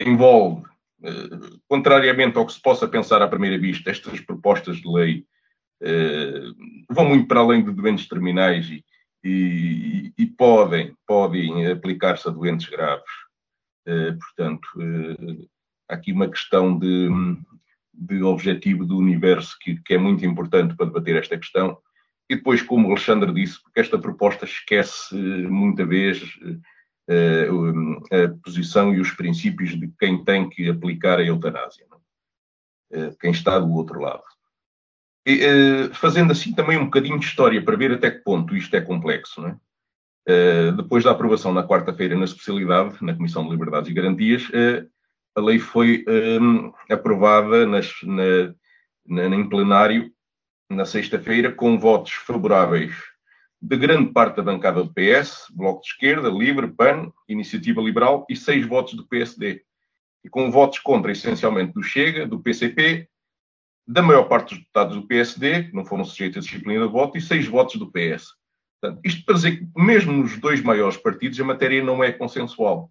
[0.01, 0.65] envolve
[1.03, 5.25] eh, contrariamente ao que se possa pensar à primeira vista, estas propostas de lei
[5.83, 6.55] uh,
[6.91, 8.85] vão muito para além de doentes terminais e,
[9.23, 13.11] e, e podem, podem aplicar-se a doentes graves.
[13.87, 14.69] Uh, portanto,
[15.89, 17.09] há aqui uma questão de,
[17.93, 21.79] de objetivo do universo que, que, é muito importante para debater esta questão.
[22.29, 26.21] E depois, como o Alexandre disse, porque esta proposta esquece muita vez
[27.09, 27.49] eh,
[28.11, 31.87] a posição e os princípios de quem tem que aplicar a eutanásia,
[32.93, 33.11] é?
[33.21, 34.25] quem está do outro lado.
[35.25, 38.75] E, eh, fazendo assim também um bocadinho de história para ver até que ponto isto
[38.75, 39.41] é complexo.
[39.41, 39.57] Não é?
[40.77, 44.43] depois da aprovação na quarta-feira na especialidade, na Comissão de Liberdades e Garantias,
[45.37, 46.05] a lei foi
[46.91, 48.53] aprovada nas, na,
[49.07, 50.11] na, em plenário
[50.69, 52.95] na sexta-feira com votos favoráveis
[53.61, 58.37] de grande parte da bancada do PS, Bloco de Esquerda, Livre, PAN, Iniciativa Liberal e
[58.37, 59.63] seis votos do PSD.
[60.25, 63.09] E com votos contra, essencialmente, do Chega, do PCP,
[63.87, 67.17] da maior parte dos deputados do PSD, que não foram sujeitos à disciplina de voto,
[67.17, 68.35] e seis votos do PS.
[68.81, 72.91] Portanto, isto para dizer que, mesmo nos dois maiores partidos, a matéria não é consensual.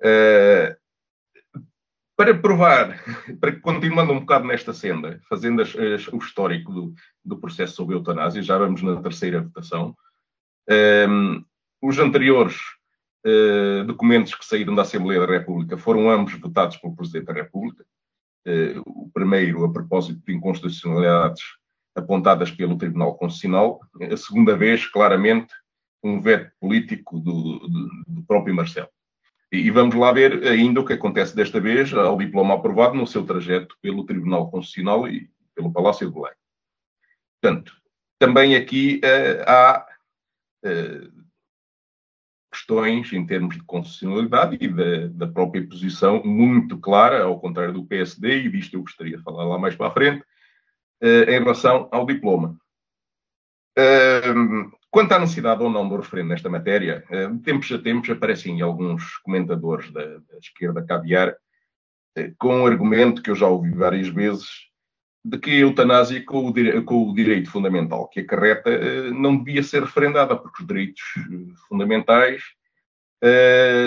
[0.00, 0.76] Uh,
[2.16, 2.98] para provar,
[3.40, 7.94] para continuando um bocado nesta senda, fazendo as, as, o histórico do, do, processo sobre
[7.94, 9.94] a eutanásia, já vamos na terceira votação.
[10.68, 11.44] Um, ehm,
[11.82, 12.56] os anteriores
[13.26, 17.84] uh, documentos que saíram da Assembleia da República foram ambos votados pelo Presidente da República.
[18.46, 21.42] Uh, o primeiro, a propósito de inconstitucionalidades
[21.94, 23.80] apontadas pelo Tribunal Constitucional.
[24.10, 25.52] A segunda vez, claramente,
[26.02, 28.88] um veto político do, do, do próprio Marcelo.
[29.52, 33.24] E vamos lá ver ainda o que acontece desta vez ao diploma aprovado no seu
[33.24, 36.34] trajeto pelo Tribunal Constitucional e pelo Palácio de Belém.
[37.40, 37.72] Portanto,
[38.18, 39.86] também aqui uh, há
[40.64, 41.26] uh,
[42.50, 47.86] questões em termos de constitucionalidade e da, da, própria posição muito clara, ao contrário do
[47.86, 50.22] PSD, e disto eu gostaria de falar lá mais para a frente,
[51.02, 52.58] uh, em relação ao diploma.
[54.96, 58.62] Quanto à necessidade ou não do referendo nesta matéria, eh, de tempos a tempos aparecem
[58.62, 61.36] alguns comentadores da, da esquerda caviar
[62.16, 64.48] eh, com um argumento que eu já ouvi várias vezes
[65.22, 69.62] de que a eutanásia com o, com o direito fundamental que acarreta eh, não devia
[69.62, 71.02] ser referendada, porque os direitos
[71.68, 72.42] fundamentais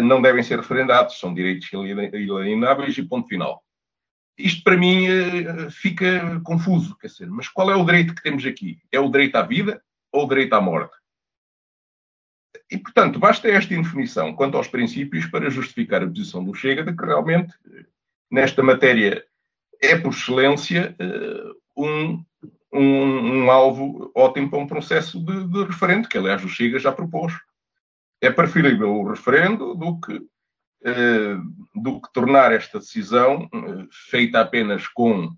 [0.04, 3.64] não devem ser referendados, são direitos inalienáveis e ponto final.
[4.38, 5.08] Isto para mim
[5.72, 8.78] fica confuso, quer dizer, mas qual é o direito que temos aqui?
[8.92, 10.96] É o direito à vida ou direito à morte?
[12.72, 16.96] E, portanto, basta esta indefinição quanto aos princípios para justificar a posição do Chega de
[16.96, 17.54] que realmente,
[18.30, 19.26] nesta matéria,
[19.82, 22.24] é por excelência eh, um,
[22.72, 26.92] um, um alvo ótimo para um processo de, de, referendo, que aliás o Chega já
[26.92, 27.34] propôs.
[28.22, 30.22] É preferível o referendo do que,
[30.84, 31.38] eh,
[31.74, 35.32] do que tornar esta decisão eh, feita apenas com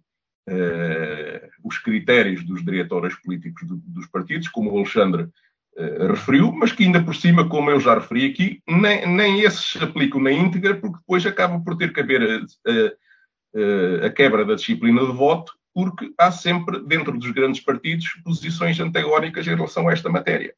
[1.63, 6.83] os critérios dos diretores políticos do, dos partidos, como o Alexandre uh, referiu, mas que
[6.83, 10.75] ainda por cima, como eu já referi aqui, nem, nem esses se aplicam na íntegra,
[10.75, 15.53] porque depois acaba por ter que haver a, a, a quebra da disciplina de voto,
[15.73, 20.53] porque há sempre, dentro dos grandes partidos, posições antagónicas em relação a esta matéria.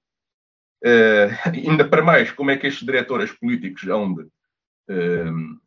[0.83, 5.61] Uh, ainda para mais, como é que estes diretores políticos hão de uh,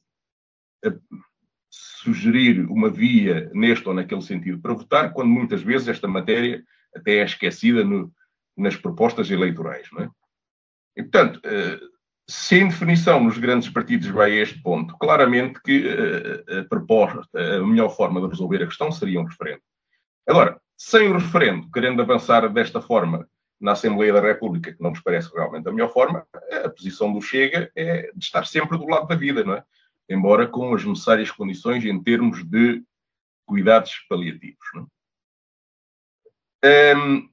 [2.07, 6.63] sugerir uma via neste ou naquele sentido para votar, quando muitas vezes esta matéria
[6.95, 8.13] até é esquecida no,
[8.57, 9.89] nas propostas eleitorais.
[9.93, 10.11] Não é?
[10.97, 11.81] E, portanto, eh,
[12.29, 17.67] se definição nos grandes partidos vai a este ponto, claramente que eh, a proposta, a
[17.67, 19.63] melhor forma de resolver a questão seria um referendo.
[20.27, 23.29] Agora, sem o referendo, querendo avançar desta forma
[23.61, 26.27] na Assembleia da República, que não nos parece realmente a melhor forma,
[26.65, 29.65] a posição do Chega é de estar sempre do lado da vida, não é?
[30.09, 32.83] Embora com as necessárias condições em termos de
[33.47, 34.67] cuidados paliativos.
[36.63, 36.95] É?
[36.97, 37.29] um,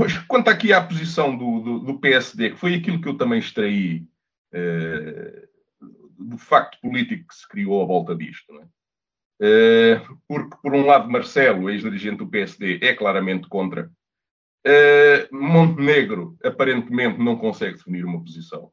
[0.00, 3.38] Pois, quanto aqui à posição do, do, do, PSD, que foi aquilo que eu também
[3.38, 4.08] extraí
[4.50, 5.46] eh,
[6.18, 8.66] do facto político que se criou à volta disto, é?
[9.42, 13.92] eh, porque, por um lado, Marcelo, ex-dirigente do PSD, é claramente contra.
[14.64, 18.72] Eh, Montenegro, aparentemente, não consegue definir uma posição,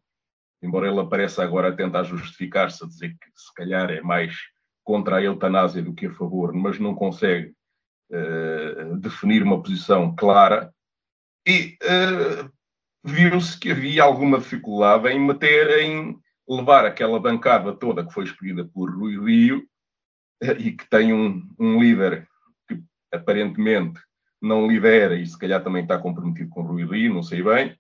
[0.62, 4.36] embora ele apareça agora a tentar justificar-se, a dizer que se calhar é mais
[4.84, 7.54] contra a eutanásia do que a favor, mas não consegue
[8.12, 10.74] uh, definir uma posição clara.
[11.46, 12.50] E uh,
[13.04, 18.66] viu-se que havia alguma dificuldade em meter, em levar aquela bancada toda que foi escolhida
[18.66, 19.68] por Rui Rio
[20.60, 22.28] e que tem um, um líder
[22.68, 22.82] que
[23.14, 24.00] aparentemente
[24.42, 27.78] não lidera e se calhar também está comprometido com Rui Rio, não sei bem,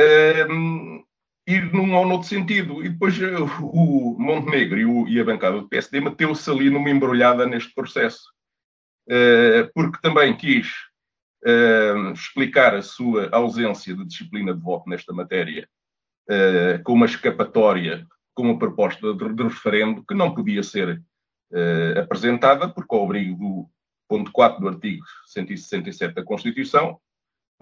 [0.00, 1.04] uh,
[1.46, 2.84] ir num ou noutro sentido.
[2.84, 3.18] E depois
[3.60, 8.22] o Montenegro e, o, e a bancada do PSD meteu-se ali numa embrulhada neste processo.
[9.08, 10.68] Uh, porque também quis
[11.44, 15.68] uh, explicar a sua ausência de disciplina de voto nesta matéria
[16.84, 21.02] com uma escapatória, com uma proposta de, de referendo que não podia ser
[22.00, 23.70] apresentada, porque ao abrigo do
[24.08, 26.98] ponto 4 do artigo 167 da Constituição,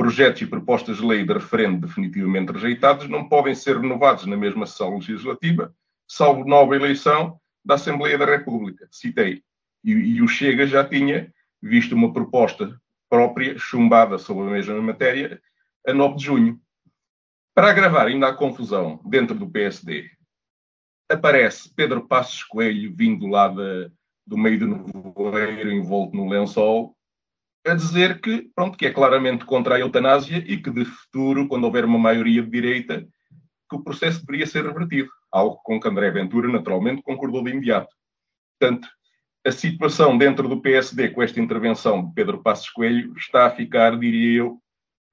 [0.01, 4.65] projetos e propostas de lei de referendo definitivamente rejeitados não podem ser renovados na mesma
[4.65, 5.75] sessão legislativa,
[6.09, 8.89] salvo nova eleição da Assembleia da República.
[8.91, 9.43] Citei.
[9.85, 11.31] E, e o Chega já tinha
[11.61, 12.81] visto uma proposta
[13.11, 15.39] própria chumbada sobre a mesma matéria
[15.87, 16.61] a 9 de junho.
[17.55, 20.09] Para agravar ainda a confusão dentro do PSD,
[21.11, 23.93] aparece Pedro Passos Coelho vindo lá de,
[24.27, 26.97] do meio do nevoeiro envolto no lençol
[27.67, 31.65] a dizer que, pronto, que é claramente contra a eutanásia e que de futuro, quando
[31.65, 33.07] houver uma maioria de direita,
[33.69, 35.09] que o processo deveria ser revertido.
[35.31, 37.95] Algo com que André Ventura, naturalmente, concordou de imediato.
[38.59, 38.89] Portanto,
[39.47, 43.99] a situação dentro do PSD com esta intervenção de Pedro Passos Coelho está a ficar,
[43.99, 44.61] diria eu,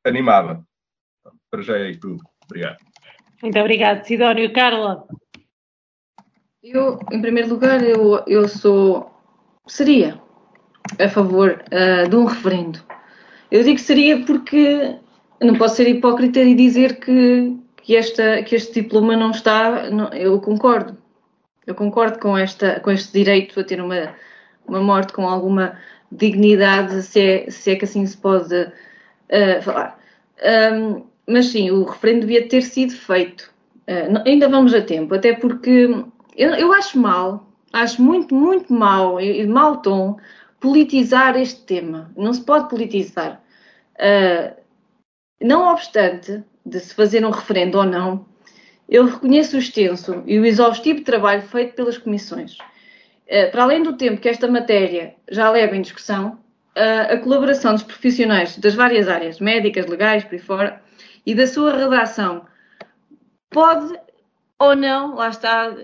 [0.05, 0.63] animada.
[1.51, 2.23] Para já é tudo.
[2.45, 2.77] Obrigado.
[3.41, 4.51] Muito obrigado, Sidónio.
[4.51, 5.05] Carla?
[6.63, 9.11] Eu, em primeiro lugar, eu, eu sou,
[9.67, 10.21] seria
[10.99, 12.79] a favor uh, de um referendo.
[13.51, 14.95] Eu digo que seria porque
[15.41, 19.89] não posso ser hipócrita e dizer que, que, esta, que este diploma não está.
[19.89, 20.97] Não, eu concordo.
[21.65, 24.13] Eu concordo com, esta, com este direito a ter uma,
[24.67, 25.77] uma morte com alguma
[26.11, 29.99] dignidade, se é, se é que assim se pode uh, falar.
[30.73, 33.51] Um, mas sim, o referendo devia ter sido feito.
[33.87, 35.89] Uh, ainda vamos a tempo, até porque
[36.37, 40.17] eu, eu acho mal, acho muito, muito mal, e mal tom,
[40.59, 42.11] politizar este tema.
[42.15, 43.41] Não se pode politizar.
[43.95, 44.55] Uh,
[45.41, 48.25] não obstante de se fazer um referendo ou não,
[48.89, 52.57] eu reconheço o extenso e o exaustivo trabalho feito pelas comissões.
[53.27, 56.39] Uh, para além do tempo que esta matéria já leva em discussão,
[56.75, 60.81] uh, a colaboração dos profissionais das várias áreas, médicas, legais, por aí fora,
[61.25, 62.45] e da sua redação,
[63.49, 63.99] pode
[64.59, 65.75] ou não, lá está,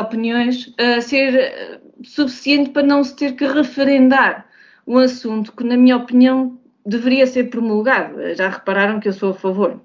[0.00, 4.46] opiniões, a ser eh, suficiente para não se ter que referendar
[4.86, 8.34] um assunto que, na minha opinião, deveria ser promulgado.
[8.34, 9.80] Já repararam que eu sou a favor.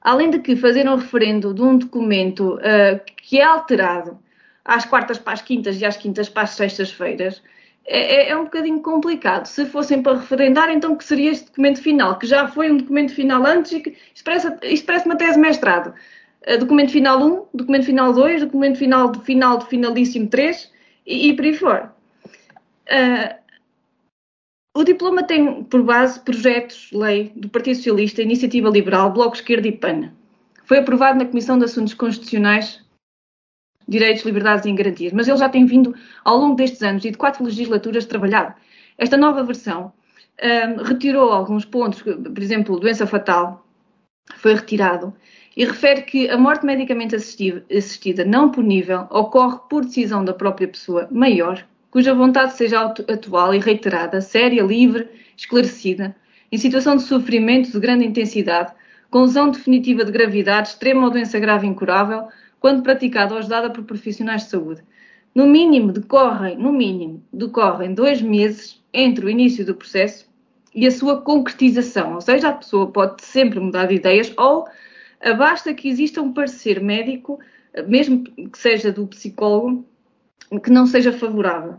[0.00, 4.18] Além de que fazer um referendo de um documento uh, que é alterado
[4.64, 7.42] às quartas para as quintas e às quintas para as sextas-feiras
[7.84, 9.46] é, é, é, um bocadinho complicado.
[9.46, 13.12] Se fossem para referendar, então que seria este documento final, que já foi um documento
[13.14, 15.92] final antes e que parece uma tese mestrado.
[16.42, 20.71] Eh, documento final 1, documento final 2, documento final final de finalíssimo 3
[21.06, 21.94] e, e por aí fora.
[22.88, 23.42] Uh,
[24.74, 29.72] o diploma tem por base projetos, lei do Partido Socialista, Iniciativa Liberal, Bloco Esquerdo e
[29.72, 30.10] PAN.
[30.64, 32.82] Foi aprovado na Comissão de Assuntos Constitucionais,
[33.86, 35.94] Direitos, Liberdades e Garantias, mas ele já tem vindo
[36.24, 38.54] ao longo destes anos e de quatro legislaturas trabalhado.
[38.96, 39.92] Esta nova versão
[40.40, 43.66] uh, retirou alguns pontos, por exemplo, doença fatal
[44.36, 45.14] foi retirado,
[45.56, 51.08] e refere que a morte medicamente assistida não punível ocorre por decisão da própria pessoa
[51.10, 56.16] maior, cuja vontade seja atual e reiterada, séria, livre, esclarecida,
[56.50, 58.72] em situação de sofrimento de grande intensidade,
[59.10, 62.28] com lesão definitiva de gravidade, extrema ou doença grave incurável,
[62.58, 64.82] quando praticada ou ajudada por profissionais de saúde.
[65.34, 70.30] No mínimo decorrem, no mínimo, decorrem dois meses entre o início do processo
[70.74, 74.66] e a sua concretização, ou seja, a pessoa pode sempre mudar de ideias ou
[75.36, 77.38] basta que exista um parecer médico,
[77.86, 79.86] mesmo que seja do psicólogo,
[80.62, 81.76] que não seja favorável.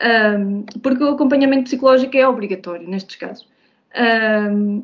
[0.00, 3.48] Um, porque o acompanhamento psicológico é obrigatório nestes casos.
[3.94, 4.82] Um,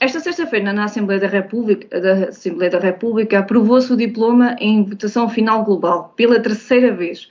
[0.00, 5.28] esta sexta-feira, na Assembleia da República, da Assembleia da República aprovou-se o diploma em votação
[5.28, 7.28] final global, pela terceira vez,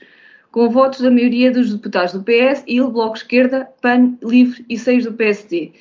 [0.50, 4.78] com votos da maioria dos deputados do PS e do Bloco Esquerda, PAN, LIVRE e
[4.78, 5.72] seis do PSD.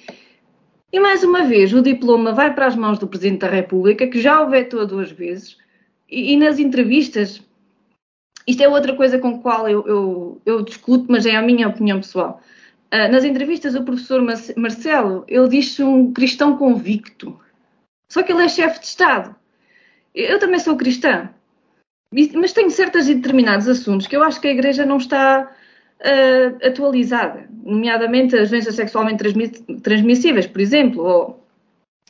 [0.97, 4.19] E mais uma vez, o diploma vai para as mãos do Presidente da República, que
[4.19, 5.55] já o vetou duas vezes,
[6.09, 7.39] e, e nas entrevistas,
[8.47, 11.67] isto é outra coisa com a qual eu, eu, eu, discuto, mas é a minha
[11.67, 12.41] opinião pessoal.
[12.91, 14.23] Uh, nas entrevistas, o professor
[14.57, 17.39] Marcelo, ele diz-se um cristão convicto.
[18.11, 19.35] Só que ele é chefe de Estado.
[20.15, 21.29] Eu também sou cristã.
[22.33, 25.55] Mas tenho certos e determinados assuntos que eu acho que a Igreja não está
[26.01, 29.23] uh, atualizada, nomeadamente as doenças sexualmente
[29.81, 31.43] transmissíveis, por exemplo, ou,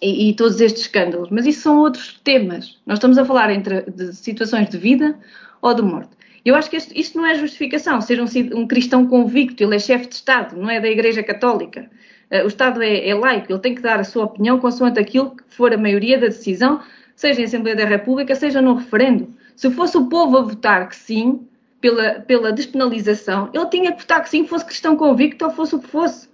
[0.02, 1.30] e, e, todos estes escândalos.
[1.30, 2.80] Mas isso são outros temas.
[2.86, 5.18] Nós estamos a falar entre, de situações de vida
[5.62, 6.12] ou de morte.
[6.46, 8.00] Eu acho que isto, isto não é justificação.
[8.00, 8.26] Ser um,
[8.56, 11.90] um, cristão convicto, ele é chefe de Estado, não é da Igreja Católica.
[12.32, 15.36] Uh, o Estado é, é laico, ele tem que dar a sua opinião consoante aquilo
[15.36, 16.82] que for a maioria da decisão,
[17.16, 19.28] seja em Assembleia da República, seja no referendo.
[19.56, 21.48] Se fosse o povo a votar que sim,
[21.82, 25.80] pela, pela despenalização, ele tinha que votar que sim, fosse cristão convicto ou fosse o
[25.80, 26.30] que fosse.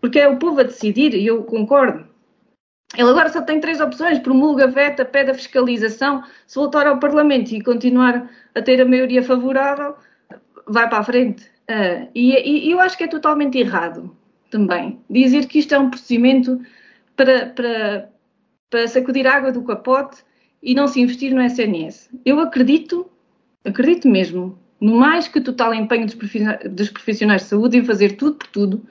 [0.00, 2.06] Porque é o povo a decidir, e eu concordo.
[2.96, 6.22] Ele agora só tem três opções: promulga, veta, pede a fiscalização.
[6.46, 9.96] Se voltar ao Parlamento e continuar a ter a maioria favorável,
[10.66, 11.44] vai para a frente.
[11.68, 14.16] Uh, e, e, eu acho que é totalmente errado
[14.50, 16.58] também dizer que isto é um procedimento
[17.14, 18.10] para, para,
[18.70, 20.24] para sacudir água do capote
[20.62, 22.10] e não se investir no SNS.
[22.24, 23.10] Eu acredito,
[23.64, 28.46] acredito mesmo, no mais que total empenho dos profissionais de saúde em fazer tudo por
[28.48, 28.86] tudo,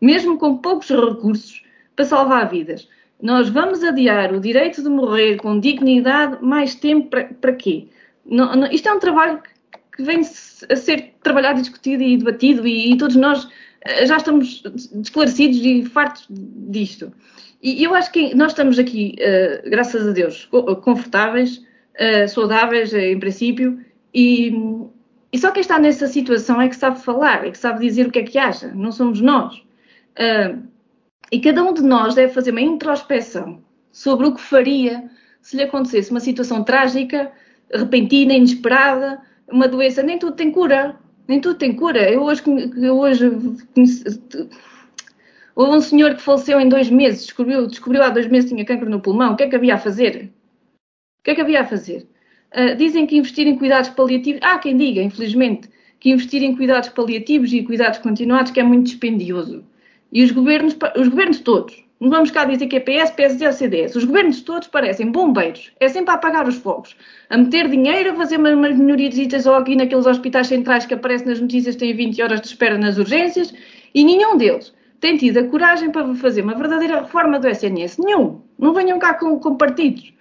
[0.00, 1.62] mesmo com poucos recursos,
[1.94, 2.88] para salvar vidas.
[3.22, 7.88] Nós vamos adiar o direito de morrer com dignidade mais tempo para, para quê?
[8.24, 9.40] Não, não, isto é um trabalho
[9.94, 13.46] que vem a ser trabalhado, discutido e debatido e, e todos nós
[13.82, 14.62] eh, já estamos
[15.02, 17.12] esclarecidos e fartos disto.
[17.62, 20.48] E eu acho que nós estamos aqui, uh, graças a Deus,
[20.82, 23.78] confortáveis, uh, saudáveis, em princípio,
[24.14, 24.50] e,
[25.32, 28.10] e, só quem está nessa situação é que sabe falar, é que sabe dizer o
[28.10, 29.56] que é que acha, não somos nós.
[30.18, 30.62] Uh,
[31.30, 33.62] e cada um de nós deve fazer uma introspeção
[33.92, 35.08] sobre o que faria
[35.40, 37.30] se lhe acontecesse uma situação trágica,
[37.72, 40.02] repentina, inesperada, uma doença.
[40.02, 40.98] Nem tudo tem cura.
[41.28, 42.10] Nem tudo tem cura.
[42.10, 42.42] Eu hoje,
[42.76, 43.30] eu hoje
[45.54, 48.66] houve um senhor que faleceu em dois meses, descobriu, descobriu há dois meses que tinha
[48.66, 49.32] câncer no pulmão.
[49.32, 50.32] O que é que havia a fazer?
[51.20, 52.08] O que é que havia a fazer?
[52.54, 54.40] Uh, dizem que investir em cuidados paliativos.
[54.42, 55.68] Há quem diga, infelizmente,
[56.00, 59.64] que investir em cuidados paliativos e cuidados continuados que é muito dispendioso.
[60.12, 63.52] E os governos, os governos todos, não vamos cá dizer que é PS, PSD ou
[63.52, 66.96] CDS, os governos todos parecem bombeiros, é sempre a apagar os fogos,
[67.28, 71.40] a meter dinheiro, a fazer umas melhorias ou aqui naqueles hospitais centrais que aparecem nas
[71.40, 73.54] notícias têm 20 horas de espera nas urgências,
[73.94, 77.98] e nenhum deles tem tido a coragem para fazer uma verdadeira reforma do SNS.
[77.98, 78.40] Nenhum.
[78.58, 80.12] Não venham cá com, com partidos.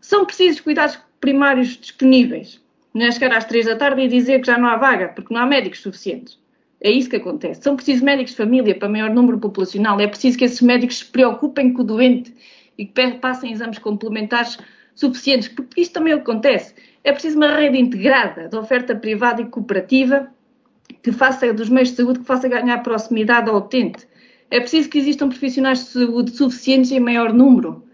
[0.00, 2.60] São precisos cuidados primários disponíveis.
[2.92, 5.32] Não é chegar às três da tarde e dizer que já não há vaga, porque
[5.32, 6.38] não há médicos suficientes.
[6.80, 7.62] É isso que acontece.
[7.62, 10.00] São precisos médicos de família para maior número populacional.
[10.00, 12.34] É preciso que esses médicos se preocupem com o doente
[12.78, 14.58] e que passem exames complementares
[14.94, 16.74] suficientes, porque isto também acontece.
[17.04, 20.28] É preciso uma rede integrada de oferta privada e cooperativa
[21.02, 24.08] que faça dos meios de saúde que faça ganhar proximidade ao utente.
[24.50, 27.84] É preciso que existam profissionais de saúde suficientes em maior número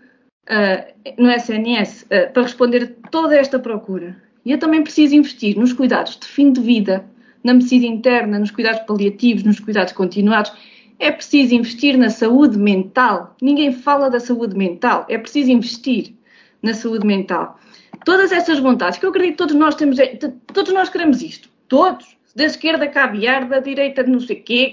[1.18, 4.16] no SNS uh, para responder a toda esta procura.
[4.44, 7.05] E eu também preciso investir nos cuidados de fim de vida
[7.42, 10.53] na medicina interna, nos cuidados paliativos, nos cuidados continuados.
[10.99, 13.36] É preciso investir na saúde mental.
[13.42, 15.05] Ninguém fala da saúde mental.
[15.09, 16.14] É preciso investir
[16.62, 17.59] na saúde mental.
[18.05, 20.16] Todas essas vontades, que eu acredito que todos nós temos, é,
[20.53, 21.49] todos nós queremos isto.
[21.68, 22.16] Todos.
[22.34, 24.72] Da esquerda caviar, da direita não sei quê,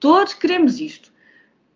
[0.00, 1.12] todos queremos isto.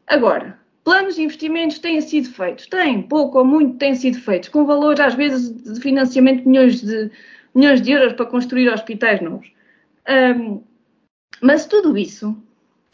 [0.06, 2.66] Agora, planos de investimentos têm sido feitos.
[2.66, 6.80] Têm, pouco ou muito têm sido feitos, com valores às vezes de financiamento de milhões
[6.80, 7.10] de,
[7.54, 9.52] milhões de euros para construir hospitais novos.
[10.08, 10.62] Um,
[11.40, 12.36] mas tudo isso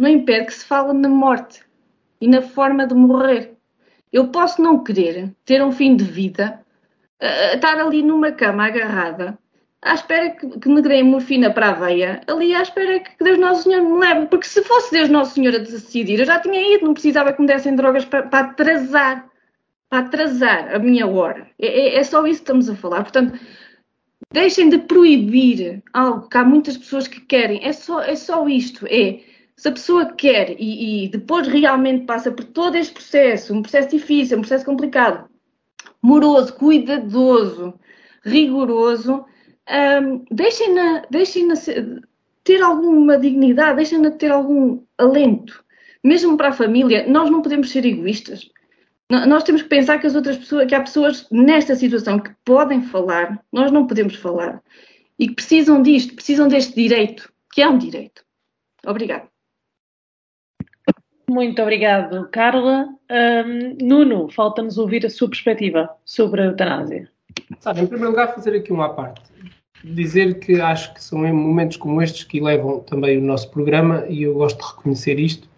[0.01, 1.63] não impede que se fale na morte
[2.21, 3.55] e na forma de morrer.
[4.13, 6.61] Eu posso não querer ter um fim de vida,
[7.23, 9.39] uh, estar ali numa cama agarrada,
[9.87, 13.39] à espera que, que me deem morfina para a veia, ali à espera que Deus
[13.39, 14.27] Nosso Senhor me leve.
[14.27, 17.41] Porque se fosse Deus Nosso Senhor a decidir, eu já tinha ido, não precisava que
[17.41, 19.27] me dessem drogas para, para atrasar,
[19.89, 21.49] para atrasar a minha hora.
[21.59, 23.03] É, é, é só isso que estamos a falar.
[23.03, 23.39] Portanto,
[24.33, 27.65] Deixem de proibir algo que há muitas pessoas que querem.
[27.65, 28.87] É só, é só isto.
[28.87, 29.21] É
[29.57, 33.89] se a pessoa quer e, e depois realmente passa por todo este processo, um processo
[33.89, 35.31] difícil, um processo complicado,
[36.03, 37.73] moroso, cuidadoso,
[38.23, 39.25] rigoroso,
[39.69, 41.49] um, deixem-na deixem
[42.45, 45.65] ter alguma dignidade, deixem-na ter algum alento.
[46.03, 48.49] Mesmo para a família, nós não podemos ser egoístas.
[49.11, 52.83] Nós temos que pensar que as outras pessoas, que há pessoas nesta situação que podem
[52.83, 54.63] falar, nós não podemos falar
[55.19, 58.25] e que precisam disto, precisam deste direito, que é um direito.
[58.85, 59.29] Obrigada.
[61.29, 62.87] Muito obrigado, Carla.
[63.11, 67.11] Um, Nuno, falta-nos ouvir a sua perspectiva sobre a eutanásia.
[67.59, 69.23] Sabe, em primeiro lugar, fazer aqui uma parte.
[69.95, 74.25] Dizer que acho que são momentos como estes que levam também o nosso programa e
[74.25, 75.49] eu gosto de reconhecer isto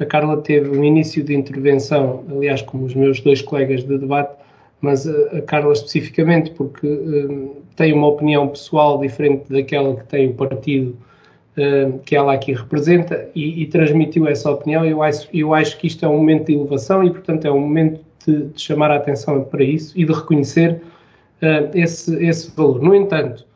[0.00, 4.36] a Carla teve um início de intervenção, aliás, como os meus dois colegas de debate,
[4.80, 10.34] mas a, Carla especificamente porque um, tem uma opinião pessoal diferente daquela que tem o
[10.34, 10.96] partido
[11.56, 14.84] uh, que ela aqui representa e, e, transmitiu essa opinião.
[14.84, 17.60] Eu acho, eu acho que isto é um momento de elevação e, portanto, é um
[17.60, 20.80] momento de, de chamar a atenção para isso e de reconhecer
[21.42, 22.80] uh, esse, esse valor.
[22.80, 23.47] No entanto,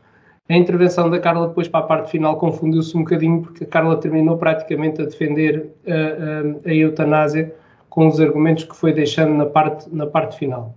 [0.53, 3.96] a intervenção da Carla depois para a parte final confundiu-se um bocadinho porque a Carla
[3.96, 7.55] terminou praticamente a defender a, a, a eutanásia
[7.88, 10.74] com os argumentos que foi deixando na parte, na parte final.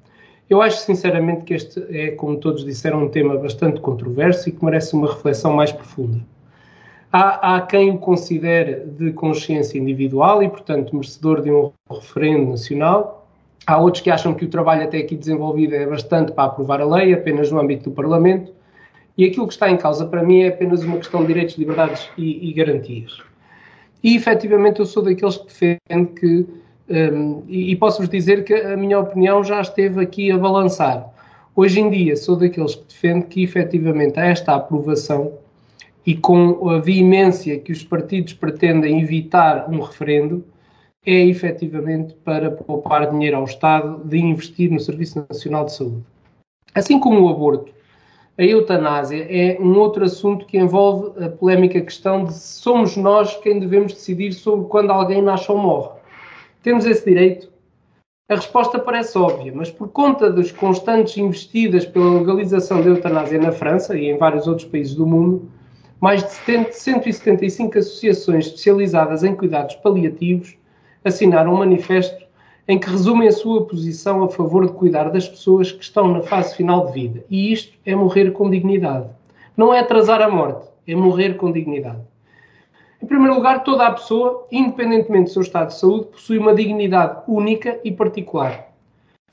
[0.50, 4.64] Eu acho sinceramente que este é, como todos disseram, um tema bastante controverso e que
[4.64, 6.20] merece uma reflexão mais profunda.
[7.12, 13.28] Há, há quem o considere de consciência individual e, portanto, merecedor de um referendo nacional.
[13.66, 16.86] Há outros que acham que o trabalho até aqui desenvolvido é bastante para aprovar a
[16.86, 18.54] lei, apenas no âmbito do Parlamento.
[19.18, 22.10] E aquilo que está em causa para mim é apenas uma questão de direitos, liberdades
[22.18, 23.22] e, e garantias.
[24.04, 26.46] E efetivamente eu sou daqueles que defendem que,
[26.90, 31.10] um, e, e posso-vos dizer que a minha opinião já esteve aqui a balançar.
[31.56, 35.34] Hoje em dia sou daqueles que defende que efetivamente esta aprovação
[36.06, 40.46] e com a veemência que os partidos pretendem evitar um referendo,
[41.06, 46.04] é efetivamente para poupar dinheiro ao Estado de investir no Serviço Nacional de Saúde.
[46.74, 47.74] Assim como o aborto
[48.38, 53.38] a eutanásia é um outro assunto que envolve a polémica questão de se somos nós
[53.38, 55.92] quem devemos decidir sobre quando alguém nasce ou morre.
[56.62, 57.50] Temos esse direito?
[58.28, 63.52] A resposta parece óbvia, mas por conta das constantes investidas pela legalização da eutanásia na
[63.52, 65.50] França e em vários outros países do mundo,
[66.02, 70.58] mais de 175 associações especializadas em cuidados paliativos
[71.04, 72.25] assinaram um manifesto
[72.68, 76.22] em que resumem a sua posição a favor de cuidar das pessoas que estão na
[76.22, 77.26] fase final de vida.
[77.30, 79.08] E isto é morrer com dignidade.
[79.56, 82.02] Não é atrasar a morte, é morrer com dignidade.
[83.02, 87.22] Em primeiro lugar, toda a pessoa, independentemente do seu estado de saúde, possui uma dignidade
[87.28, 88.74] única e particular.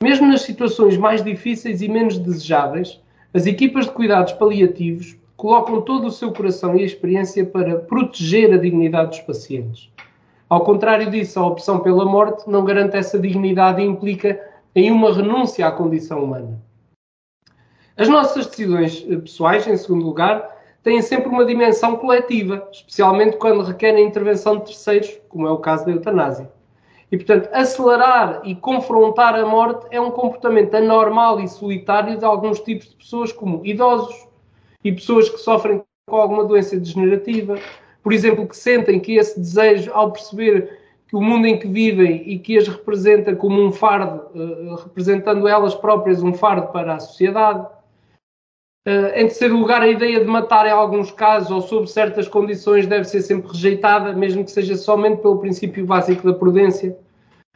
[0.01, 3.01] Mesmo nas situações mais difíceis e menos desejáveis,
[3.33, 8.57] as equipas de cuidados paliativos colocam todo o seu coração e experiência para proteger a
[8.57, 9.89] dignidade dos pacientes.
[10.49, 14.39] Ao contrário disso, a opção pela morte não garante essa dignidade e implica
[14.75, 16.61] em uma renúncia à condição humana.
[17.95, 20.49] As nossas decisões eh, pessoais, em segundo lugar,
[20.81, 25.59] têm sempre uma dimensão coletiva, especialmente quando requerem a intervenção de terceiros, como é o
[25.59, 26.51] caso da eutanásia.
[27.11, 32.59] E, portanto, acelerar e confrontar a morte é um comportamento anormal e solitário de alguns
[32.59, 34.27] tipos de pessoas, como idosos
[34.83, 37.55] e pessoas que sofrem com alguma doença degenerativa,
[38.03, 40.77] por exemplo, que sentem que esse desejo, ao perceber
[41.07, 45.47] que o mundo em que vivem e que as representa como um fardo, uh, representando
[45.47, 47.65] elas próprias um fardo para a sociedade.
[48.85, 52.85] Uh, em terceiro lugar, a ideia de matar em alguns casos ou sob certas condições
[52.85, 56.97] deve ser sempre rejeitada, mesmo que seja somente pelo princípio básico da prudência.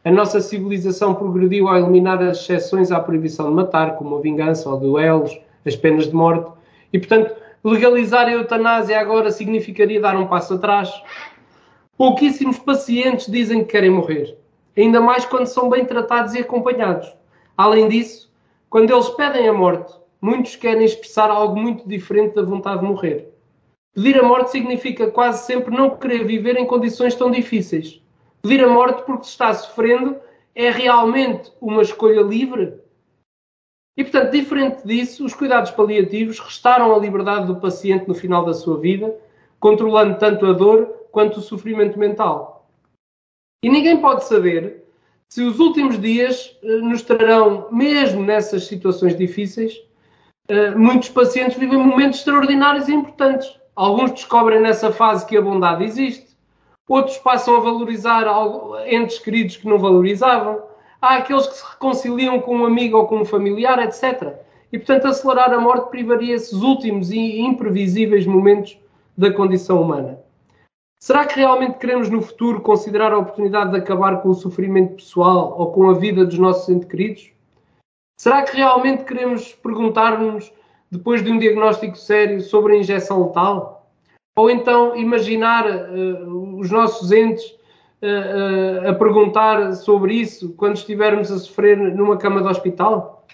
[0.04, 4.70] A nossa civilização progrediu ao eliminar as exceções à proibição de matar, como a vingança
[4.70, 6.50] ou duelos, as penas de morte,
[6.92, 7.34] e portanto
[7.64, 10.90] Legalizar a eutanásia agora significaria dar um passo atrás.
[11.96, 14.38] Pouquíssimos pacientes dizem que querem morrer,
[14.76, 17.12] ainda mais quando são bem tratados e acompanhados.
[17.56, 18.32] Além disso,
[18.70, 23.32] quando eles pedem a morte, muitos querem expressar algo muito diferente da vontade de morrer.
[23.92, 28.00] Pedir a morte significa quase sempre não querer viver em condições tão difíceis.
[28.40, 30.16] Pedir a morte porque se está sofrendo
[30.54, 32.74] é realmente uma escolha livre?
[33.98, 38.54] E, portanto, diferente disso, os cuidados paliativos restaram a liberdade do paciente no final da
[38.54, 39.12] sua vida,
[39.58, 42.70] controlando tanto a dor quanto o sofrimento mental.
[43.60, 44.84] E ninguém pode saber
[45.28, 49.82] se os últimos dias eh, nos trarão, mesmo nessas situações difíceis,
[50.46, 53.52] eh, muitos pacientes vivem momentos extraordinários e importantes.
[53.74, 56.28] Alguns descobrem nessa fase que a bondade existe,
[56.88, 58.24] outros passam a valorizar
[58.86, 60.67] entes queridos que não valorizavam,
[61.00, 64.34] há aqueles que se reconciliam com um amigo ou com um familiar, etc.
[64.72, 68.78] E, portanto, acelerar a morte privaria esses últimos e imprevisíveis momentos
[69.16, 70.18] da condição humana.
[71.00, 75.54] Será que realmente queremos no futuro considerar a oportunidade de acabar com o sofrimento pessoal
[75.56, 77.30] ou com a vida dos nossos entes queridos?
[78.20, 80.52] Será que realmente queremos perguntar-nos,
[80.90, 83.86] depois de um diagnóstico sério, sobre a injeção letal?
[84.36, 87.57] Ou então imaginar uh, os nossos entes
[88.02, 93.26] a, a perguntar sobre isso quando estivermos a sofrer numa cama de hospital?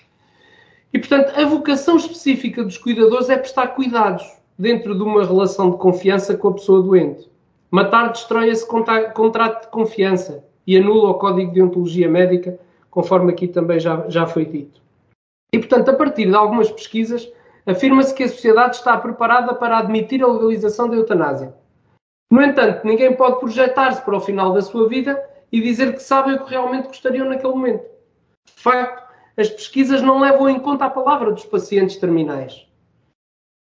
[0.93, 4.25] E, portanto, a vocação específica dos cuidadores é prestar cuidados
[4.59, 7.29] dentro de uma relação de confiança com a pessoa doente.
[7.71, 12.59] Matar destrói esse contrato de confiança e anula o código de ontologia médica,
[12.91, 14.81] conforme aqui também já, já foi dito.
[15.53, 17.29] E, portanto, a partir de algumas pesquisas,
[17.67, 21.55] afirma-se que a sociedade está preparada para admitir a legalização da eutanásia.
[22.35, 26.35] No entanto, ninguém pode projetar-se para o final da sua vida e dizer que sabem
[26.35, 27.85] o que realmente gostariam naquele momento.
[28.45, 29.05] De facto,
[29.37, 32.67] as pesquisas não levam em conta a palavra dos pacientes terminais.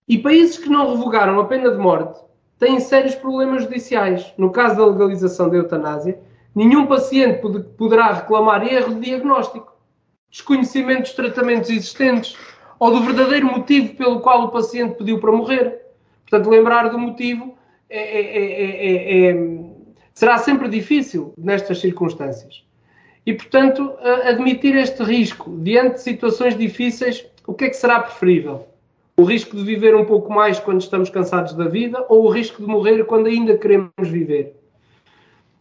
[0.07, 2.19] E países que não revogaram a pena de morte
[2.59, 4.31] têm sérios problemas judiciais.
[4.37, 6.19] No caso da legalização da eutanásia,
[6.53, 7.41] nenhum paciente
[7.75, 9.73] poderá reclamar erro de diagnóstico,
[10.29, 12.37] desconhecimento dos tratamentos existentes
[12.77, 15.81] ou do verdadeiro motivo pelo qual o paciente pediu para morrer.
[16.21, 17.57] Portanto, lembrar do motivo
[17.89, 19.37] é, é, é,
[20.13, 22.63] será sempre difícil nestas circunstâncias.
[23.25, 23.93] E, portanto,
[24.25, 28.65] admitir este risco diante de situações difíceis, o que é que será preferível?
[29.17, 32.61] O risco de viver um pouco mais quando estamos cansados da vida ou o risco
[32.61, 34.55] de morrer quando ainda queremos viver?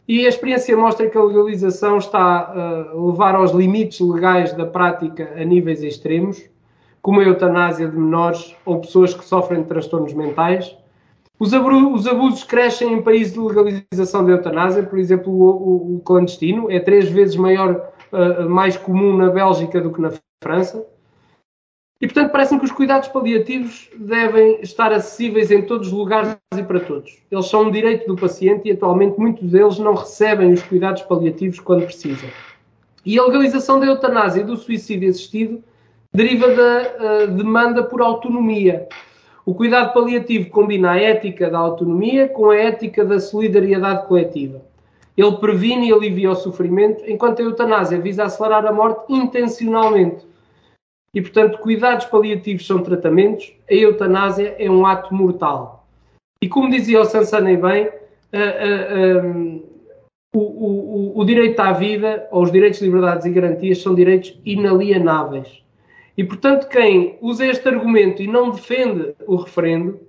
[0.09, 5.31] E a experiência mostra que a legalização está a levar aos limites legais da prática
[5.35, 6.43] a níveis extremos,
[6.99, 10.75] como a eutanásia de menores ou pessoas que sofrem de transtornos mentais.
[11.39, 16.81] Os, abusos crescem em países de legalização da eutanásia, por exemplo, o, o clandestino é
[16.81, 20.11] três vezes maior, uh, mais comum na Bélgica do que na
[20.43, 20.85] França.
[22.01, 26.63] E, portanto, parece-me que os cuidados paliativos devem estar acessíveis em todos os lugares e
[26.63, 27.17] para todos.
[27.31, 31.59] Eles são um direito do paciente e, atualmente, muitos deles não recebem os cuidados paliativos
[31.59, 32.29] quando precisam.
[33.05, 35.63] E a legalização da eutanásia e do suicídio assistido
[36.13, 38.87] deriva da uh, demanda por autonomia.
[39.49, 44.61] O cuidado paliativo combina a ética da autonomia com a ética da solidariedade coletiva.
[45.17, 50.23] Ele previne e alivia o sofrimento, enquanto a eutanásia visa acelerar a morte intencionalmente
[51.15, 55.87] e, portanto, cuidados paliativos são tratamentos, a eutanásia é um ato mortal.
[56.43, 59.63] E como dizia o Sansane bem, uh, uh, um,
[60.31, 65.63] o, o, o, direito à vida, ou os direitos, liberdades e garantias, são direitos inalienáveis.
[66.19, 70.01] E, portanto, quem usa este argumento e não defende o referendo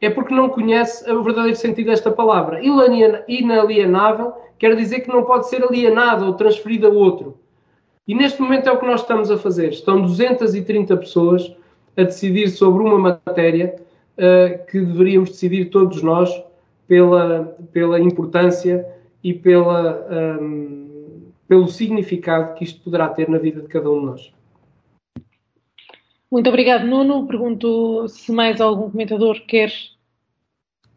[0.00, 2.60] é porque não conhece o verdadeiro sentido desta palavra.
[3.26, 7.38] Inalienável quer dizer que não pode ser alienado ou transferido a outro.
[8.06, 9.70] E neste momento é o que nós estamos a fazer.
[9.70, 11.52] Estão 230 pessoas
[11.96, 13.74] a decidir sobre uma matéria
[14.16, 16.30] uh, que deveríamos decidir todos nós
[16.86, 18.86] pela, pela importância
[19.24, 23.98] e pela, um, ehm, pelo significado que isto poderá ter na vida de cada um
[23.98, 24.37] de nós.
[26.30, 27.26] Muito obrigado, Nuno.
[27.26, 29.72] Pergunto se mais algum comentador quer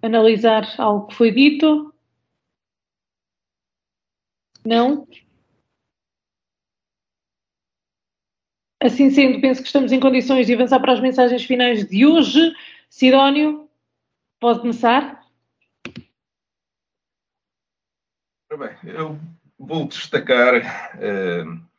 [0.01, 1.93] analisar algo que foi dito.
[4.65, 5.07] Não?
[8.81, 12.53] Assim sendo, penso que estamos em condições de avançar para as mensagens finais de hoje.
[12.89, 13.69] Sidónio,
[14.39, 15.21] pode começar?
[18.49, 19.17] Bem, eu
[19.57, 20.55] vou destacar
[20.95, 21.70] uh,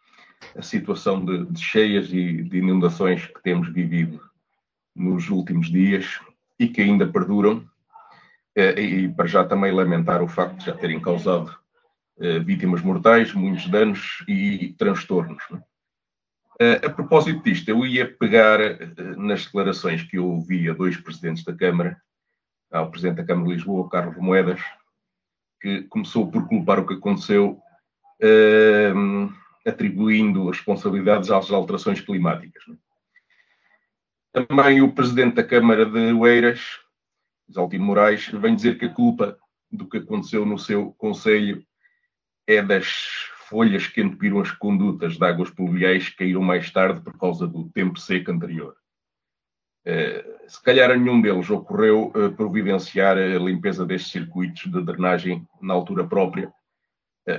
[0.57, 4.21] a situação de, de, cheias e de inundações que temos vivido
[4.95, 6.21] nos últimos dias
[6.59, 7.59] e que ainda perduram,
[8.57, 11.57] uh, e para já também lamentar o facto de já terem causado
[12.19, 15.43] uh, vítimas mortais, muitos danos e transtornos.
[15.51, 15.63] Né?
[16.85, 18.61] a propósito disto, eu ia pegar
[19.17, 22.01] nas declarações que eu ouvi a dois presidentes da Câmara,
[22.71, 24.61] ao presidente da Câmara de Lisboa, Carlos Moedas,
[25.61, 27.61] que começou por culpar o que aconteceu,
[29.67, 32.65] atribuindo responsabilidades às alterações climáticas.
[34.33, 36.81] Também o presidente da Câmara de Oeiras,
[37.49, 39.39] Isaltino Moraes, vem dizer que a culpa
[39.71, 41.63] do que aconteceu no seu conselho
[42.47, 47.47] é das folhas que entupiram as condutas de águas pluviais caíram mais tarde por causa
[47.47, 48.75] do tempo seco anterior.
[49.87, 55.47] Uh, se calhar a nenhum deles ocorreu uh, providenciar a limpeza destes circuitos de drenagem
[55.61, 56.53] na altura própria,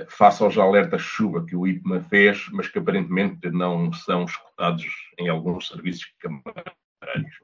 [0.08, 4.86] face aos alertas de chuva que o IPMA fez, mas que aparentemente não são escutados
[5.18, 7.34] em alguns serviços camarários.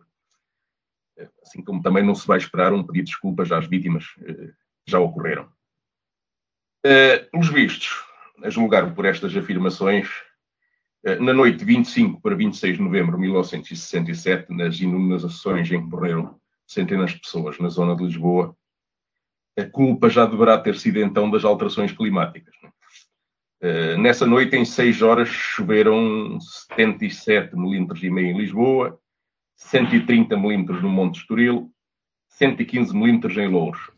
[1.43, 4.05] Assim como também não se vai esperar um pedido de desculpas às vítimas
[4.86, 5.49] já ocorreram.
[7.30, 7.91] pelos vistos,
[8.43, 10.09] a julgar por estas afirmações,
[11.05, 15.86] eh, na noite de 25 para 26 de novembro de 1967, nas inundações em que
[15.86, 18.57] morreram centenas de pessoas na zona de Lisboa,
[19.61, 22.54] a culpa já deverá ter sido então das alterações climáticas.
[23.61, 23.96] É?
[23.96, 28.98] Nessa noite, em 6 horas, choveram 77 milímetros e meio em Lisboa,
[29.56, 31.70] 130 milímetros no Monte Estoril,
[32.28, 33.90] 115 milímetros em Louros.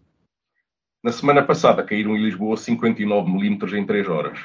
[1.03, 4.39] Na semana passada caíram em Lisboa 59 milímetros em 3 horas.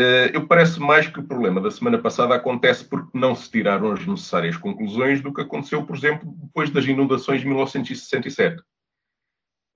[0.00, 3.92] Eh, eu parece mais que o problema da semana passada acontece porque não se tiraram
[3.92, 8.62] as necessárias conclusões do que aconteceu, por exemplo, depois das inundações de 1967.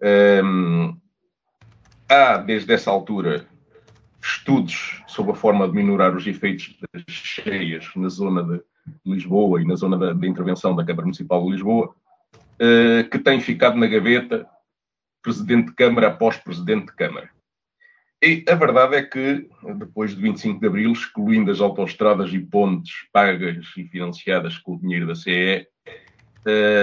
[0.05, 1.00] Um,
[2.09, 3.46] há, desde essa altura,
[4.22, 8.62] estudos sobre a forma de minorar os efeitos das cheias na zona de
[9.07, 11.94] Lisboa e na zona da, de intervenção da Câmara Municipal de Lisboa,
[12.34, 14.46] uh, que têm ficado na gaveta
[15.22, 17.30] presidente de Câmara após presidente de Câmara.
[18.22, 22.92] E a verdade é que, depois de 25 de Abril, excluindo as autoestradas e pontes
[23.12, 25.66] pagas e financiadas com o dinheiro da CE,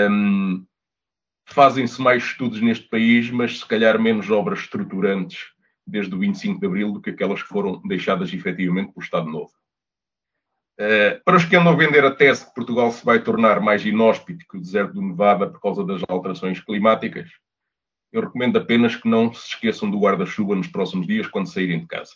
[0.10, 0.66] um,
[1.54, 5.48] Fazem-se mais estudos neste país, mas se calhar menos obras estruturantes
[5.86, 9.52] desde o 25 de Abril do que aquelas que foram deixadas efetivamente pelo Estado Novo.
[10.80, 13.86] Uh, para os que andam a vender a tese que Portugal se vai tornar mais
[13.86, 17.30] inóspito que o deserto do Nevada por causa das alterações climáticas,
[18.12, 21.88] eu recomendo apenas que não se esqueçam do guarda-chuva nos próximos dias quando saírem de
[21.88, 22.14] casa.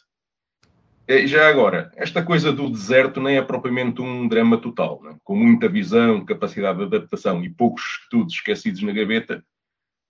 [1.08, 5.01] E já agora, esta coisa do deserto nem é propriamente um drama total.
[5.03, 5.16] Né?
[5.24, 9.45] Com muita visão, capacidade de adaptação e poucos estudos esquecidos na gaveta,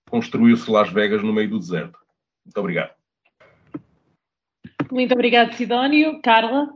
[0.08, 1.98] construiu-se Las Vegas no meio do deserto.
[2.44, 2.94] Muito obrigado.
[4.90, 6.20] Muito obrigado, Sidónio.
[6.22, 6.72] Carla?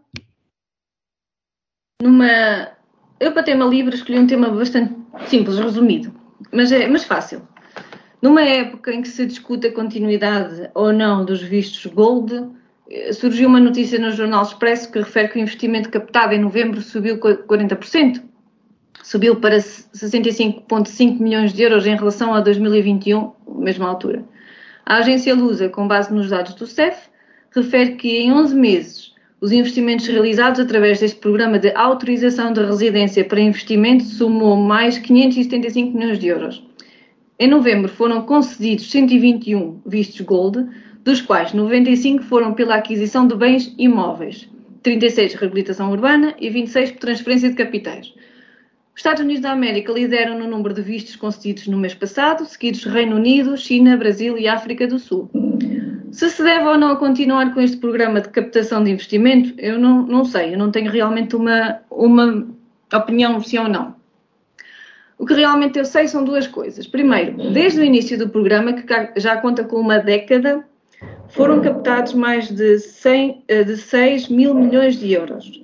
[2.02, 2.76] Numa...
[3.18, 4.94] Eu, para tema livre, escolhi um tema bastante
[5.28, 6.14] simples, resumido,
[6.52, 7.46] mas, é, mas fácil.
[8.20, 12.59] Numa época em que se discute a continuidade ou não dos vistos Gold,
[13.12, 17.18] surgiu uma notícia no Jornal Expresso que refere que o investimento captado em novembro subiu
[17.18, 18.22] 40%.
[19.02, 24.24] Subiu para 65,5 milhões de euros em relação a 2021, mesma altura.
[24.84, 27.08] A agência Lusa, com base nos dados do CEF,
[27.54, 33.24] refere que em 11 meses os investimentos realizados através deste programa de autorização de residência
[33.24, 36.62] para investimento somou mais 575 milhões de euros.
[37.38, 40.68] Em novembro foram concedidos 121 vistos Gold,
[41.04, 44.48] dos quais 95 foram pela aquisição de bens imóveis,
[44.82, 48.12] 36 reabilitação urbana e 26 por transferência de capitais.
[48.94, 52.84] Os Estados Unidos da América lideram no número de vistos concedidos no mês passado, seguidos
[52.84, 55.30] Reino Unido, China, Brasil e África do Sul.
[56.12, 60.02] Se se deve ou não continuar com este programa de captação de investimento, eu não,
[60.02, 62.46] não sei, eu não tenho realmente uma, uma
[62.92, 63.94] opinião sim ou não.
[65.16, 66.86] O que realmente eu sei são duas coisas.
[66.86, 70.64] Primeiro, desde o início do programa, que já conta com uma década,
[71.30, 75.62] foram captados mais de, 100, eh, de 6 mil milhões de euros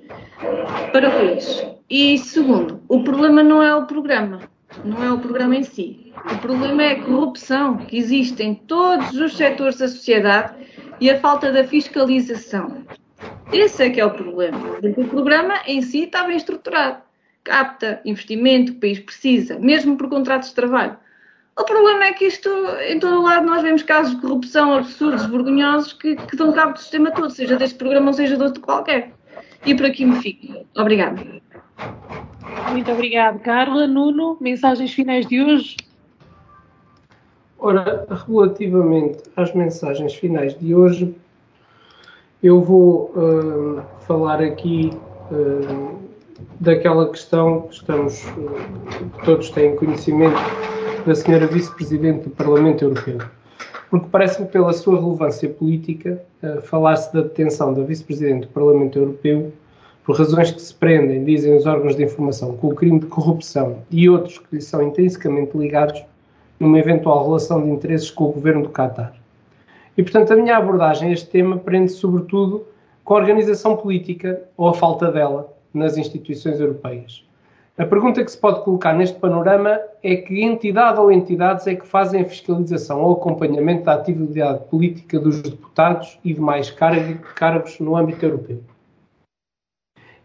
[0.91, 1.65] para o país.
[1.89, 4.39] E segundo, o problema não é o programa,
[4.83, 6.11] não é o programa em si.
[6.31, 10.53] O problema é a corrupção que existe em todos os setores da sociedade
[10.99, 12.83] e a falta da fiscalização.
[13.51, 14.59] Esse é que é o problema.
[14.97, 17.07] O programa em si está bem estruturado
[17.47, 20.97] capta investimento que o país precisa, mesmo por contratos de trabalho.
[21.57, 22.49] O problema é que isto,
[22.87, 26.73] em todo o lado, nós vemos casos de corrupção absurdos, vergonhosos, que, que dão cabo
[26.73, 29.11] do sistema todo, seja deste programa ou seja de outro qualquer.
[29.65, 30.65] E por aqui me fico.
[30.77, 31.19] Obrigada.
[32.71, 33.87] Muito obrigada, Carla.
[33.87, 35.77] Nuno, mensagens finais de hoje?
[37.57, 41.15] Ora, relativamente às mensagens finais de hoje,
[42.43, 44.91] eu vou uh, falar aqui
[45.31, 45.99] uh,
[46.59, 50.37] daquela questão que estamos, que todos têm conhecimento
[51.07, 53.19] da senhora vice-presidente do Parlamento Europeu.
[53.89, 59.53] Porque parece-me, pela sua relevância política, uh, falar-se da detenção da vice-presidente do Parlamento Europeu
[60.03, 63.77] por razões que se prendem, dizem os órgãos de informação, com o crime de corrupção
[63.89, 66.03] e outros que lhe são intrinsecamente ligados
[66.59, 69.13] numa eventual relação de interesses com o governo do Qatar.
[69.97, 72.65] E, portanto, a minha abordagem a este tema prende sobretudo
[73.05, 77.26] com a organização política, ou a falta dela, nas instituições europeias.
[77.77, 81.85] A pergunta que se pode colocar neste panorama é que entidade ou entidades é que
[81.85, 88.25] fazem a fiscalização ou acompanhamento da atividade política dos deputados e demais cargos no âmbito
[88.25, 88.63] europeu.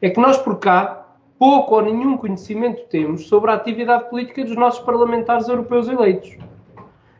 [0.00, 4.56] É que nós por cá pouco ou nenhum conhecimento temos sobre a atividade política dos
[4.56, 6.38] nossos parlamentares europeus eleitos.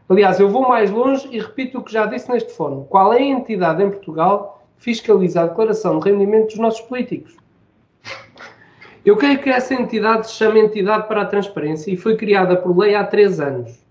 [0.09, 2.85] Aliás, eu vou mais longe e repito o que já disse neste fórum.
[2.85, 7.42] Qual é a entidade em Portugal que fiscaliza a declaração de rendimento dos nossos políticos?
[9.05, 12.79] Eu creio que essa entidade se chama Entidade para a Transparência e foi criada por
[12.79, 13.85] lei há três anos.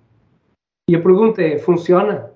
[0.89, 2.31] E a pergunta é: funciona?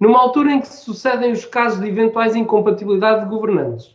[0.00, 3.94] Numa altura em que se sucedem os casos de eventuais incompatibilidade de governantes,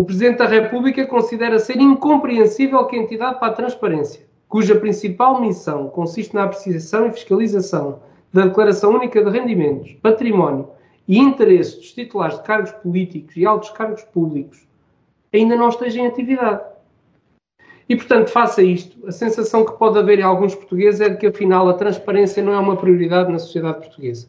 [0.00, 5.40] o Presidente da República considera ser incompreensível que a Entidade para a Transparência, cuja principal
[5.40, 8.00] missão consiste na apreciação e fiscalização
[8.32, 10.70] da Declaração Única de Rendimentos, Património
[11.06, 14.66] e Interesses dos titulares de cargos políticos e altos cargos públicos,
[15.36, 16.62] ainda não esteja em atividade.
[17.88, 19.06] E, portanto, faça isto.
[19.06, 22.52] A sensação que pode haver em alguns portugueses é de que, afinal, a transparência não
[22.52, 24.28] é uma prioridade na sociedade portuguesa.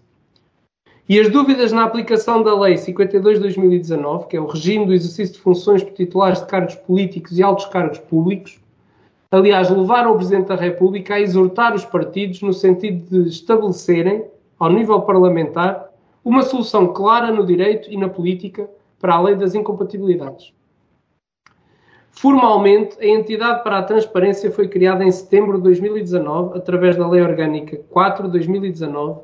[1.08, 4.94] E as dúvidas na aplicação da Lei 52 de 2019, que é o regime do
[4.94, 8.60] exercício de funções por titulares de cargos políticos e altos cargos públicos,
[9.30, 14.26] aliás, levaram o Presidente da República a exortar os partidos no sentido de estabelecerem,
[14.58, 15.92] ao nível parlamentar,
[16.24, 18.68] uma solução clara no direito e na política
[19.00, 20.55] para a lei das incompatibilidades.
[22.18, 27.22] Formalmente, a Entidade para a Transparência foi criada em setembro de 2019, através da Lei
[27.22, 29.20] Orgânica 4 de 2019,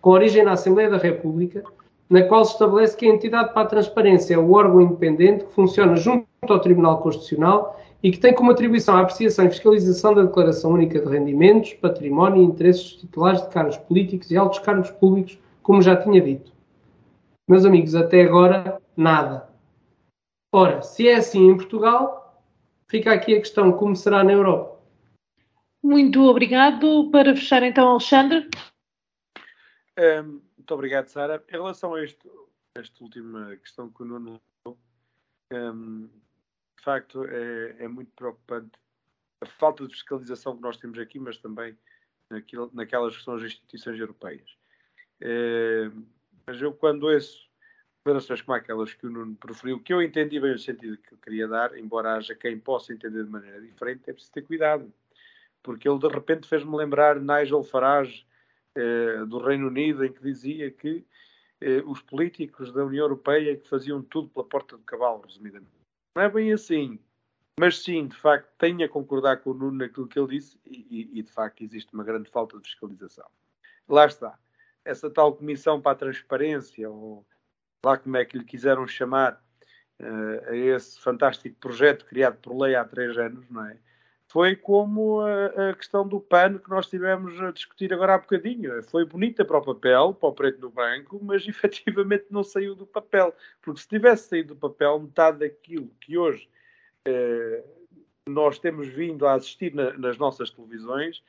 [0.00, 1.62] com origem na Assembleia da República,
[2.10, 5.52] na qual se estabelece que a Entidade para a Transparência é o órgão independente que
[5.52, 10.24] funciona junto ao Tribunal Constitucional e que tem como atribuição a apreciação e fiscalização da
[10.24, 15.38] Declaração Única de Rendimentos, Património e Interesses titulares de cargos políticos e altos cargos públicos,
[15.62, 16.52] como já tinha dito.
[17.48, 19.48] Meus amigos, até agora, nada.
[20.52, 22.23] Ora, se é assim em Portugal,
[22.88, 24.80] fica aqui a questão: como será na Europa?
[25.82, 27.10] Muito obrigado.
[27.10, 28.48] Para fechar, então, Alexandre.
[29.98, 31.44] Um, muito obrigado, Sara.
[31.48, 32.28] Em relação a este,
[32.76, 34.40] esta última questão que o Nuno
[35.52, 36.08] um,
[36.76, 38.72] de facto, é, é, muito preocupante
[39.40, 41.76] a falta de fiscalização que nós temos aqui, mas também
[42.30, 44.56] naquilo, naquelas que são as instituições europeias.
[45.20, 45.90] É,
[46.46, 47.43] mas eu, quando ouço
[48.04, 51.18] declarações como aquelas que o Nuno proferiu, que eu entendi bem o sentido que eu
[51.18, 54.92] queria dar, embora haja quem possa entender de maneira diferente, é preciso ter cuidado.
[55.62, 58.26] Porque ele, de repente, fez-me lembrar Nigel Farage,
[58.74, 61.02] eh, do Reino Unido, em que dizia que
[61.62, 65.72] eh, os políticos da União Europeia que faziam tudo pela porta do cavalo, resumidamente.
[66.14, 66.98] Não é bem assim.
[67.58, 71.08] Mas sim, de facto, tenho a concordar com o Nuno naquilo que ele disse e,
[71.14, 73.26] e, de facto existe uma grande falta de fiscalização.
[73.88, 74.38] Lá está.
[74.84, 77.24] Essa tal comissão para a transparência, ou
[77.84, 79.40] lá como é que lhe quiseram chamar,
[80.00, 83.76] uh, a esse fantástico projeto criado por lei há três anos, não é?
[84.26, 88.82] Foi como a, a, questão do PAN que nós tivemos a discutir agora há bocadinho.
[88.82, 92.84] Foi bonita para o papel, para o preto no branco, mas efetivamente não saiu do
[92.84, 93.32] papel.
[93.62, 96.48] Porque se tivesse saído do papel, metade daquilo que hoje
[97.04, 97.62] eh,
[98.26, 101.22] nós temos vindo a assistir na, nas nossas televisões,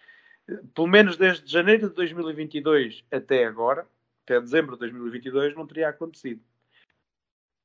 [0.48, 3.86] eh, pelo menos desde janeiro de 2022 até agora,
[4.26, 6.42] até dezembro de 2022, não teria acontecido.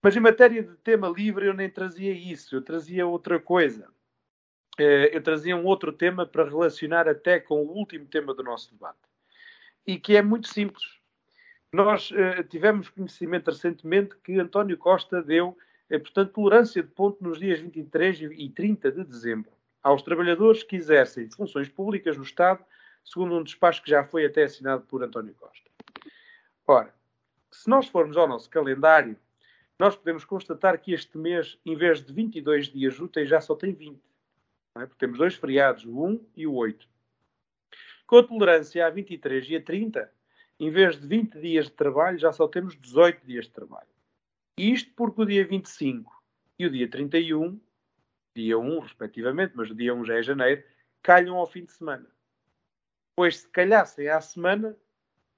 [0.02, 3.88] Mas em matéria de tema livre, eu nem trazia isso, eu trazia outra coisa
[4.80, 8.72] eh, eu trazia um outro tema para relacionar até com o último tema do nosso
[8.72, 8.98] debate.
[9.86, 10.98] E que é muito simples.
[11.72, 15.56] Nós uh, tivemos conhecimento recentemente que António Costa deu,
[15.88, 19.52] eh, portanto, tolerância de ponto nos dias 23 e 30 de dezembro
[19.82, 22.64] aos trabalhadores que exercem funções públicas no Estado,
[23.04, 25.69] segundo um despacho que já foi até assinado por António Costa.
[26.66, 26.94] Ora,
[27.50, 29.16] se nós formos ao nosso calendário,
[29.78, 33.72] nós podemos constatar que este mês, em vez de 22 dias úteis, já só tem
[33.72, 34.00] 20
[34.76, 34.86] é?
[34.86, 36.88] porque temos dois feriados, o 1 e o 8.
[38.06, 40.12] Com a tolerância a 23 e a 30,
[40.58, 43.88] em vez de 20 dias de trabalho, já só temos 18 dias de trabalho.
[44.56, 46.12] Isto porque o dia 25
[46.58, 47.58] e o dia 31,
[48.34, 50.62] dia 1 respectivamente, mas o dia 1 já é janeiro,
[51.02, 52.06] calham ao fim de semana.
[53.16, 54.76] Pois se calhassem à semana,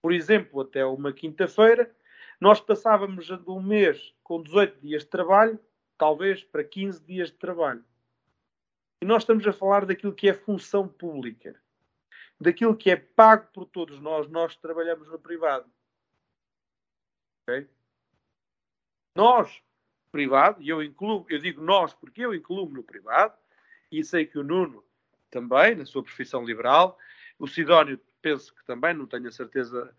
[0.02, 1.94] por exemplo, até uma quinta-feira,
[2.40, 5.60] nós passávamos de um mês com 18 dias de trabalho,
[5.96, 7.84] talvez para 15 dias de trabalho.
[9.00, 11.54] E nós estamos a falar daquilo que é função pública,
[12.40, 15.70] daquilo que é pago por todos nós, nós trabalhamos no privado.
[17.42, 17.68] Okay?
[19.14, 19.62] Nós,
[20.10, 23.36] privado, e eu incluo, eu digo nós porque eu incluo no privado,
[23.90, 24.84] e sei que o Nuno
[25.30, 26.98] também, na sua profissão liberal,
[27.38, 29.94] o Sidónio penso que também, não tenho a certeza,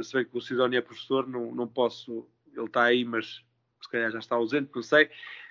[0.00, 3.42] se bem que o Sidónio é professor, não, não posso, ele está aí, mas
[3.80, 5.08] se calhar já está ausente, não sei.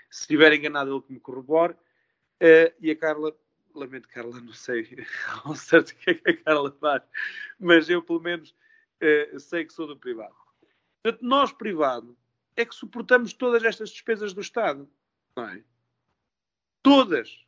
[0.09, 1.73] Se estiver enganado, ele que me corrobore.
[1.73, 3.35] Uh, e a Carla,
[3.73, 4.87] lamento, Carla, não sei
[5.45, 7.03] ao certo o que é que a Carla faz,
[7.59, 10.35] mas eu, pelo menos, uh, sei que sou do privado.
[11.03, 12.17] Portanto, nós, privado,
[12.55, 14.89] é que suportamos todas estas despesas do Estado.
[15.35, 15.63] Não é?
[16.81, 17.45] Todas.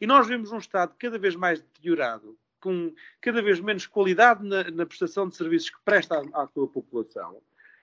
[0.00, 4.70] E nós vemos um Estado cada vez mais deteriorado, com cada vez menos qualidade na,
[4.70, 7.42] na prestação de serviços que presta à, à sua população,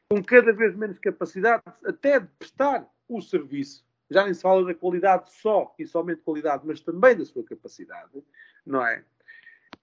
[0.10, 4.74] com cada vez menos capacidade até de prestar o serviço já nem se fala da
[4.74, 8.24] qualidade só e somente qualidade, mas também da sua capacidade,
[8.66, 9.04] não é?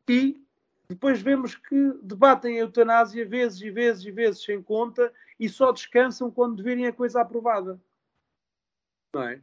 [0.08, 0.42] E
[0.88, 5.72] depois vemos que debatem a eutanásia vezes e vezes e vezes sem conta e só
[5.72, 7.80] descansam quando virem a coisa aprovada.
[9.14, 9.40] Não é?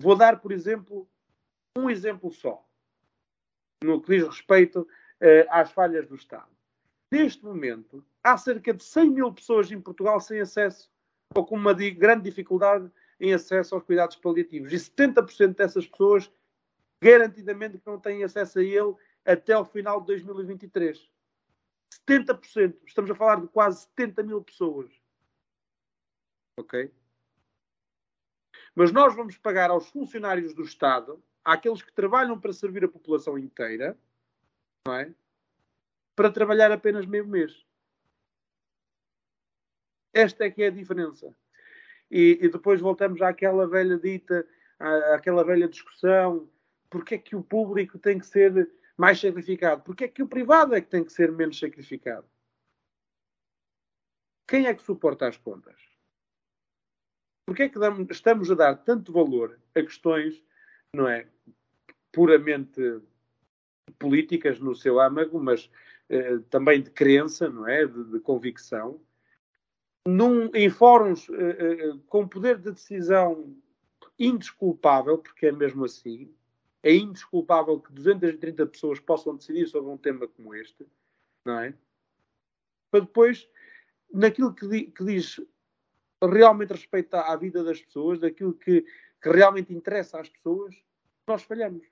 [0.00, 1.08] Vou dar, por exemplo,
[1.76, 2.66] um exemplo só,
[3.82, 6.48] no que diz respeito uh, às falhas do Estado.
[7.10, 10.90] Neste momento, há cerca de 100 mil pessoas em Portugal sem acesso
[11.34, 14.72] ou com uma grande dificuldade em acesso aos cuidados paliativos.
[14.72, 16.30] E 70% dessas pessoas,
[17.02, 21.08] garantidamente, que não têm acesso a ele até ao final de 2023.
[22.08, 22.76] 70%.
[22.86, 24.90] Estamos a falar de quase 70 mil pessoas.
[26.58, 26.92] Ok?
[28.74, 33.38] Mas nós vamos pagar aos funcionários do Estado, àqueles que trabalham para servir a população
[33.38, 33.98] inteira,
[34.86, 35.14] não é?
[36.14, 37.64] Para trabalhar apenas meio mês.
[40.12, 41.34] Esta é que é a diferença.
[42.10, 44.46] E, e depois voltamos àquela velha dita,
[44.78, 46.50] à, àquela velha discussão:
[46.88, 49.82] porque é que o público tem que ser mais sacrificado?
[49.82, 52.28] Porque é que o privado é que tem que ser menos sacrificado?
[54.48, 55.80] Quem é que suporta as contas?
[57.46, 60.42] Porque é que damos, estamos a dar tanto valor a questões,
[60.94, 61.26] não é?
[62.12, 63.00] puramente
[63.98, 65.70] políticas no seu âmago, mas
[66.08, 67.86] eh, também de crença, não é?
[67.86, 69.00] De, de convicção.
[70.06, 73.54] Num, em fóruns eh, com poder de decisão
[74.18, 76.34] indesculpável, porque é mesmo assim,
[76.82, 80.86] é indesculpável que 230 pessoas possam decidir sobre um tema como este,
[81.44, 81.74] não é?
[82.90, 83.48] Para depois,
[84.12, 85.40] naquilo que, que diz
[86.22, 88.84] realmente respeito à, vida das pessoas, daquilo que,
[89.20, 90.74] que realmente interessa às pessoas,
[91.26, 91.86] nós falhamos.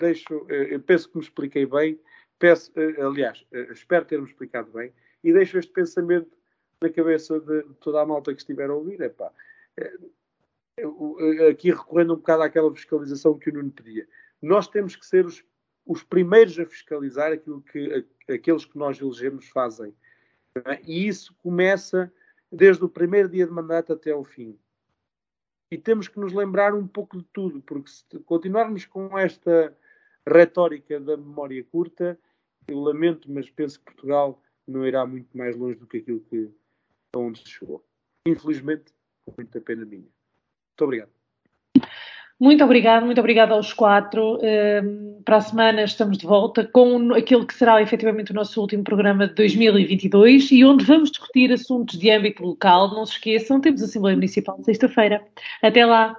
[0.00, 2.00] Deixo, eh, penso que me expliquei bem,
[2.38, 4.92] peço, eh, aliás, eh, espero ter-me explicado bem,
[5.22, 6.36] e deixo este pensamento
[6.80, 9.00] na cabeça de toda a malta que estiver a ouvir.
[9.00, 9.32] Epá,
[11.50, 14.06] aqui recorrendo um bocado àquela fiscalização que o Nuno pedia.
[14.42, 15.44] Nós temos que ser os,
[15.86, 19.94] os primeiros a fiscalizar aquilo que aqueles que nós elegemos fazem.
[20.86, 22.12] E isso começa
[22.50, 24.58] desde o primeiro dia de mandato até ao fim.
[25.74, 29.76] E temos que nos lembrar um pouco de tudo, porque se continuarmos com esta
[30.24, 32.16] retórica da memória curta,
[32.68, 36.48] eu lamento, mas penso que Portugal não irá muito mais longe do que aquilo que
[37.16, 37.84] onde chegou.
[38.24, 38.94] Infelizmente,
[39.26, 40.02] com muita pena minha.
[40.02, 41.10] Muito obrigado.
[42.38, 44.38] Muito obrigado, muito obrigado aos quatro.
[44.42, 48.82] Ehm, para a semana estamos de volta com aquele que será efetivamente o nosso último
[48.84, 52.90] programa de 2022 e onde vamos discutir assuntos de âmbito local.
[52.94, 55.24] Não se esqueçam, temos a Assembleia Municipal sexta-feira.
[55.62, 56.14] Até lá!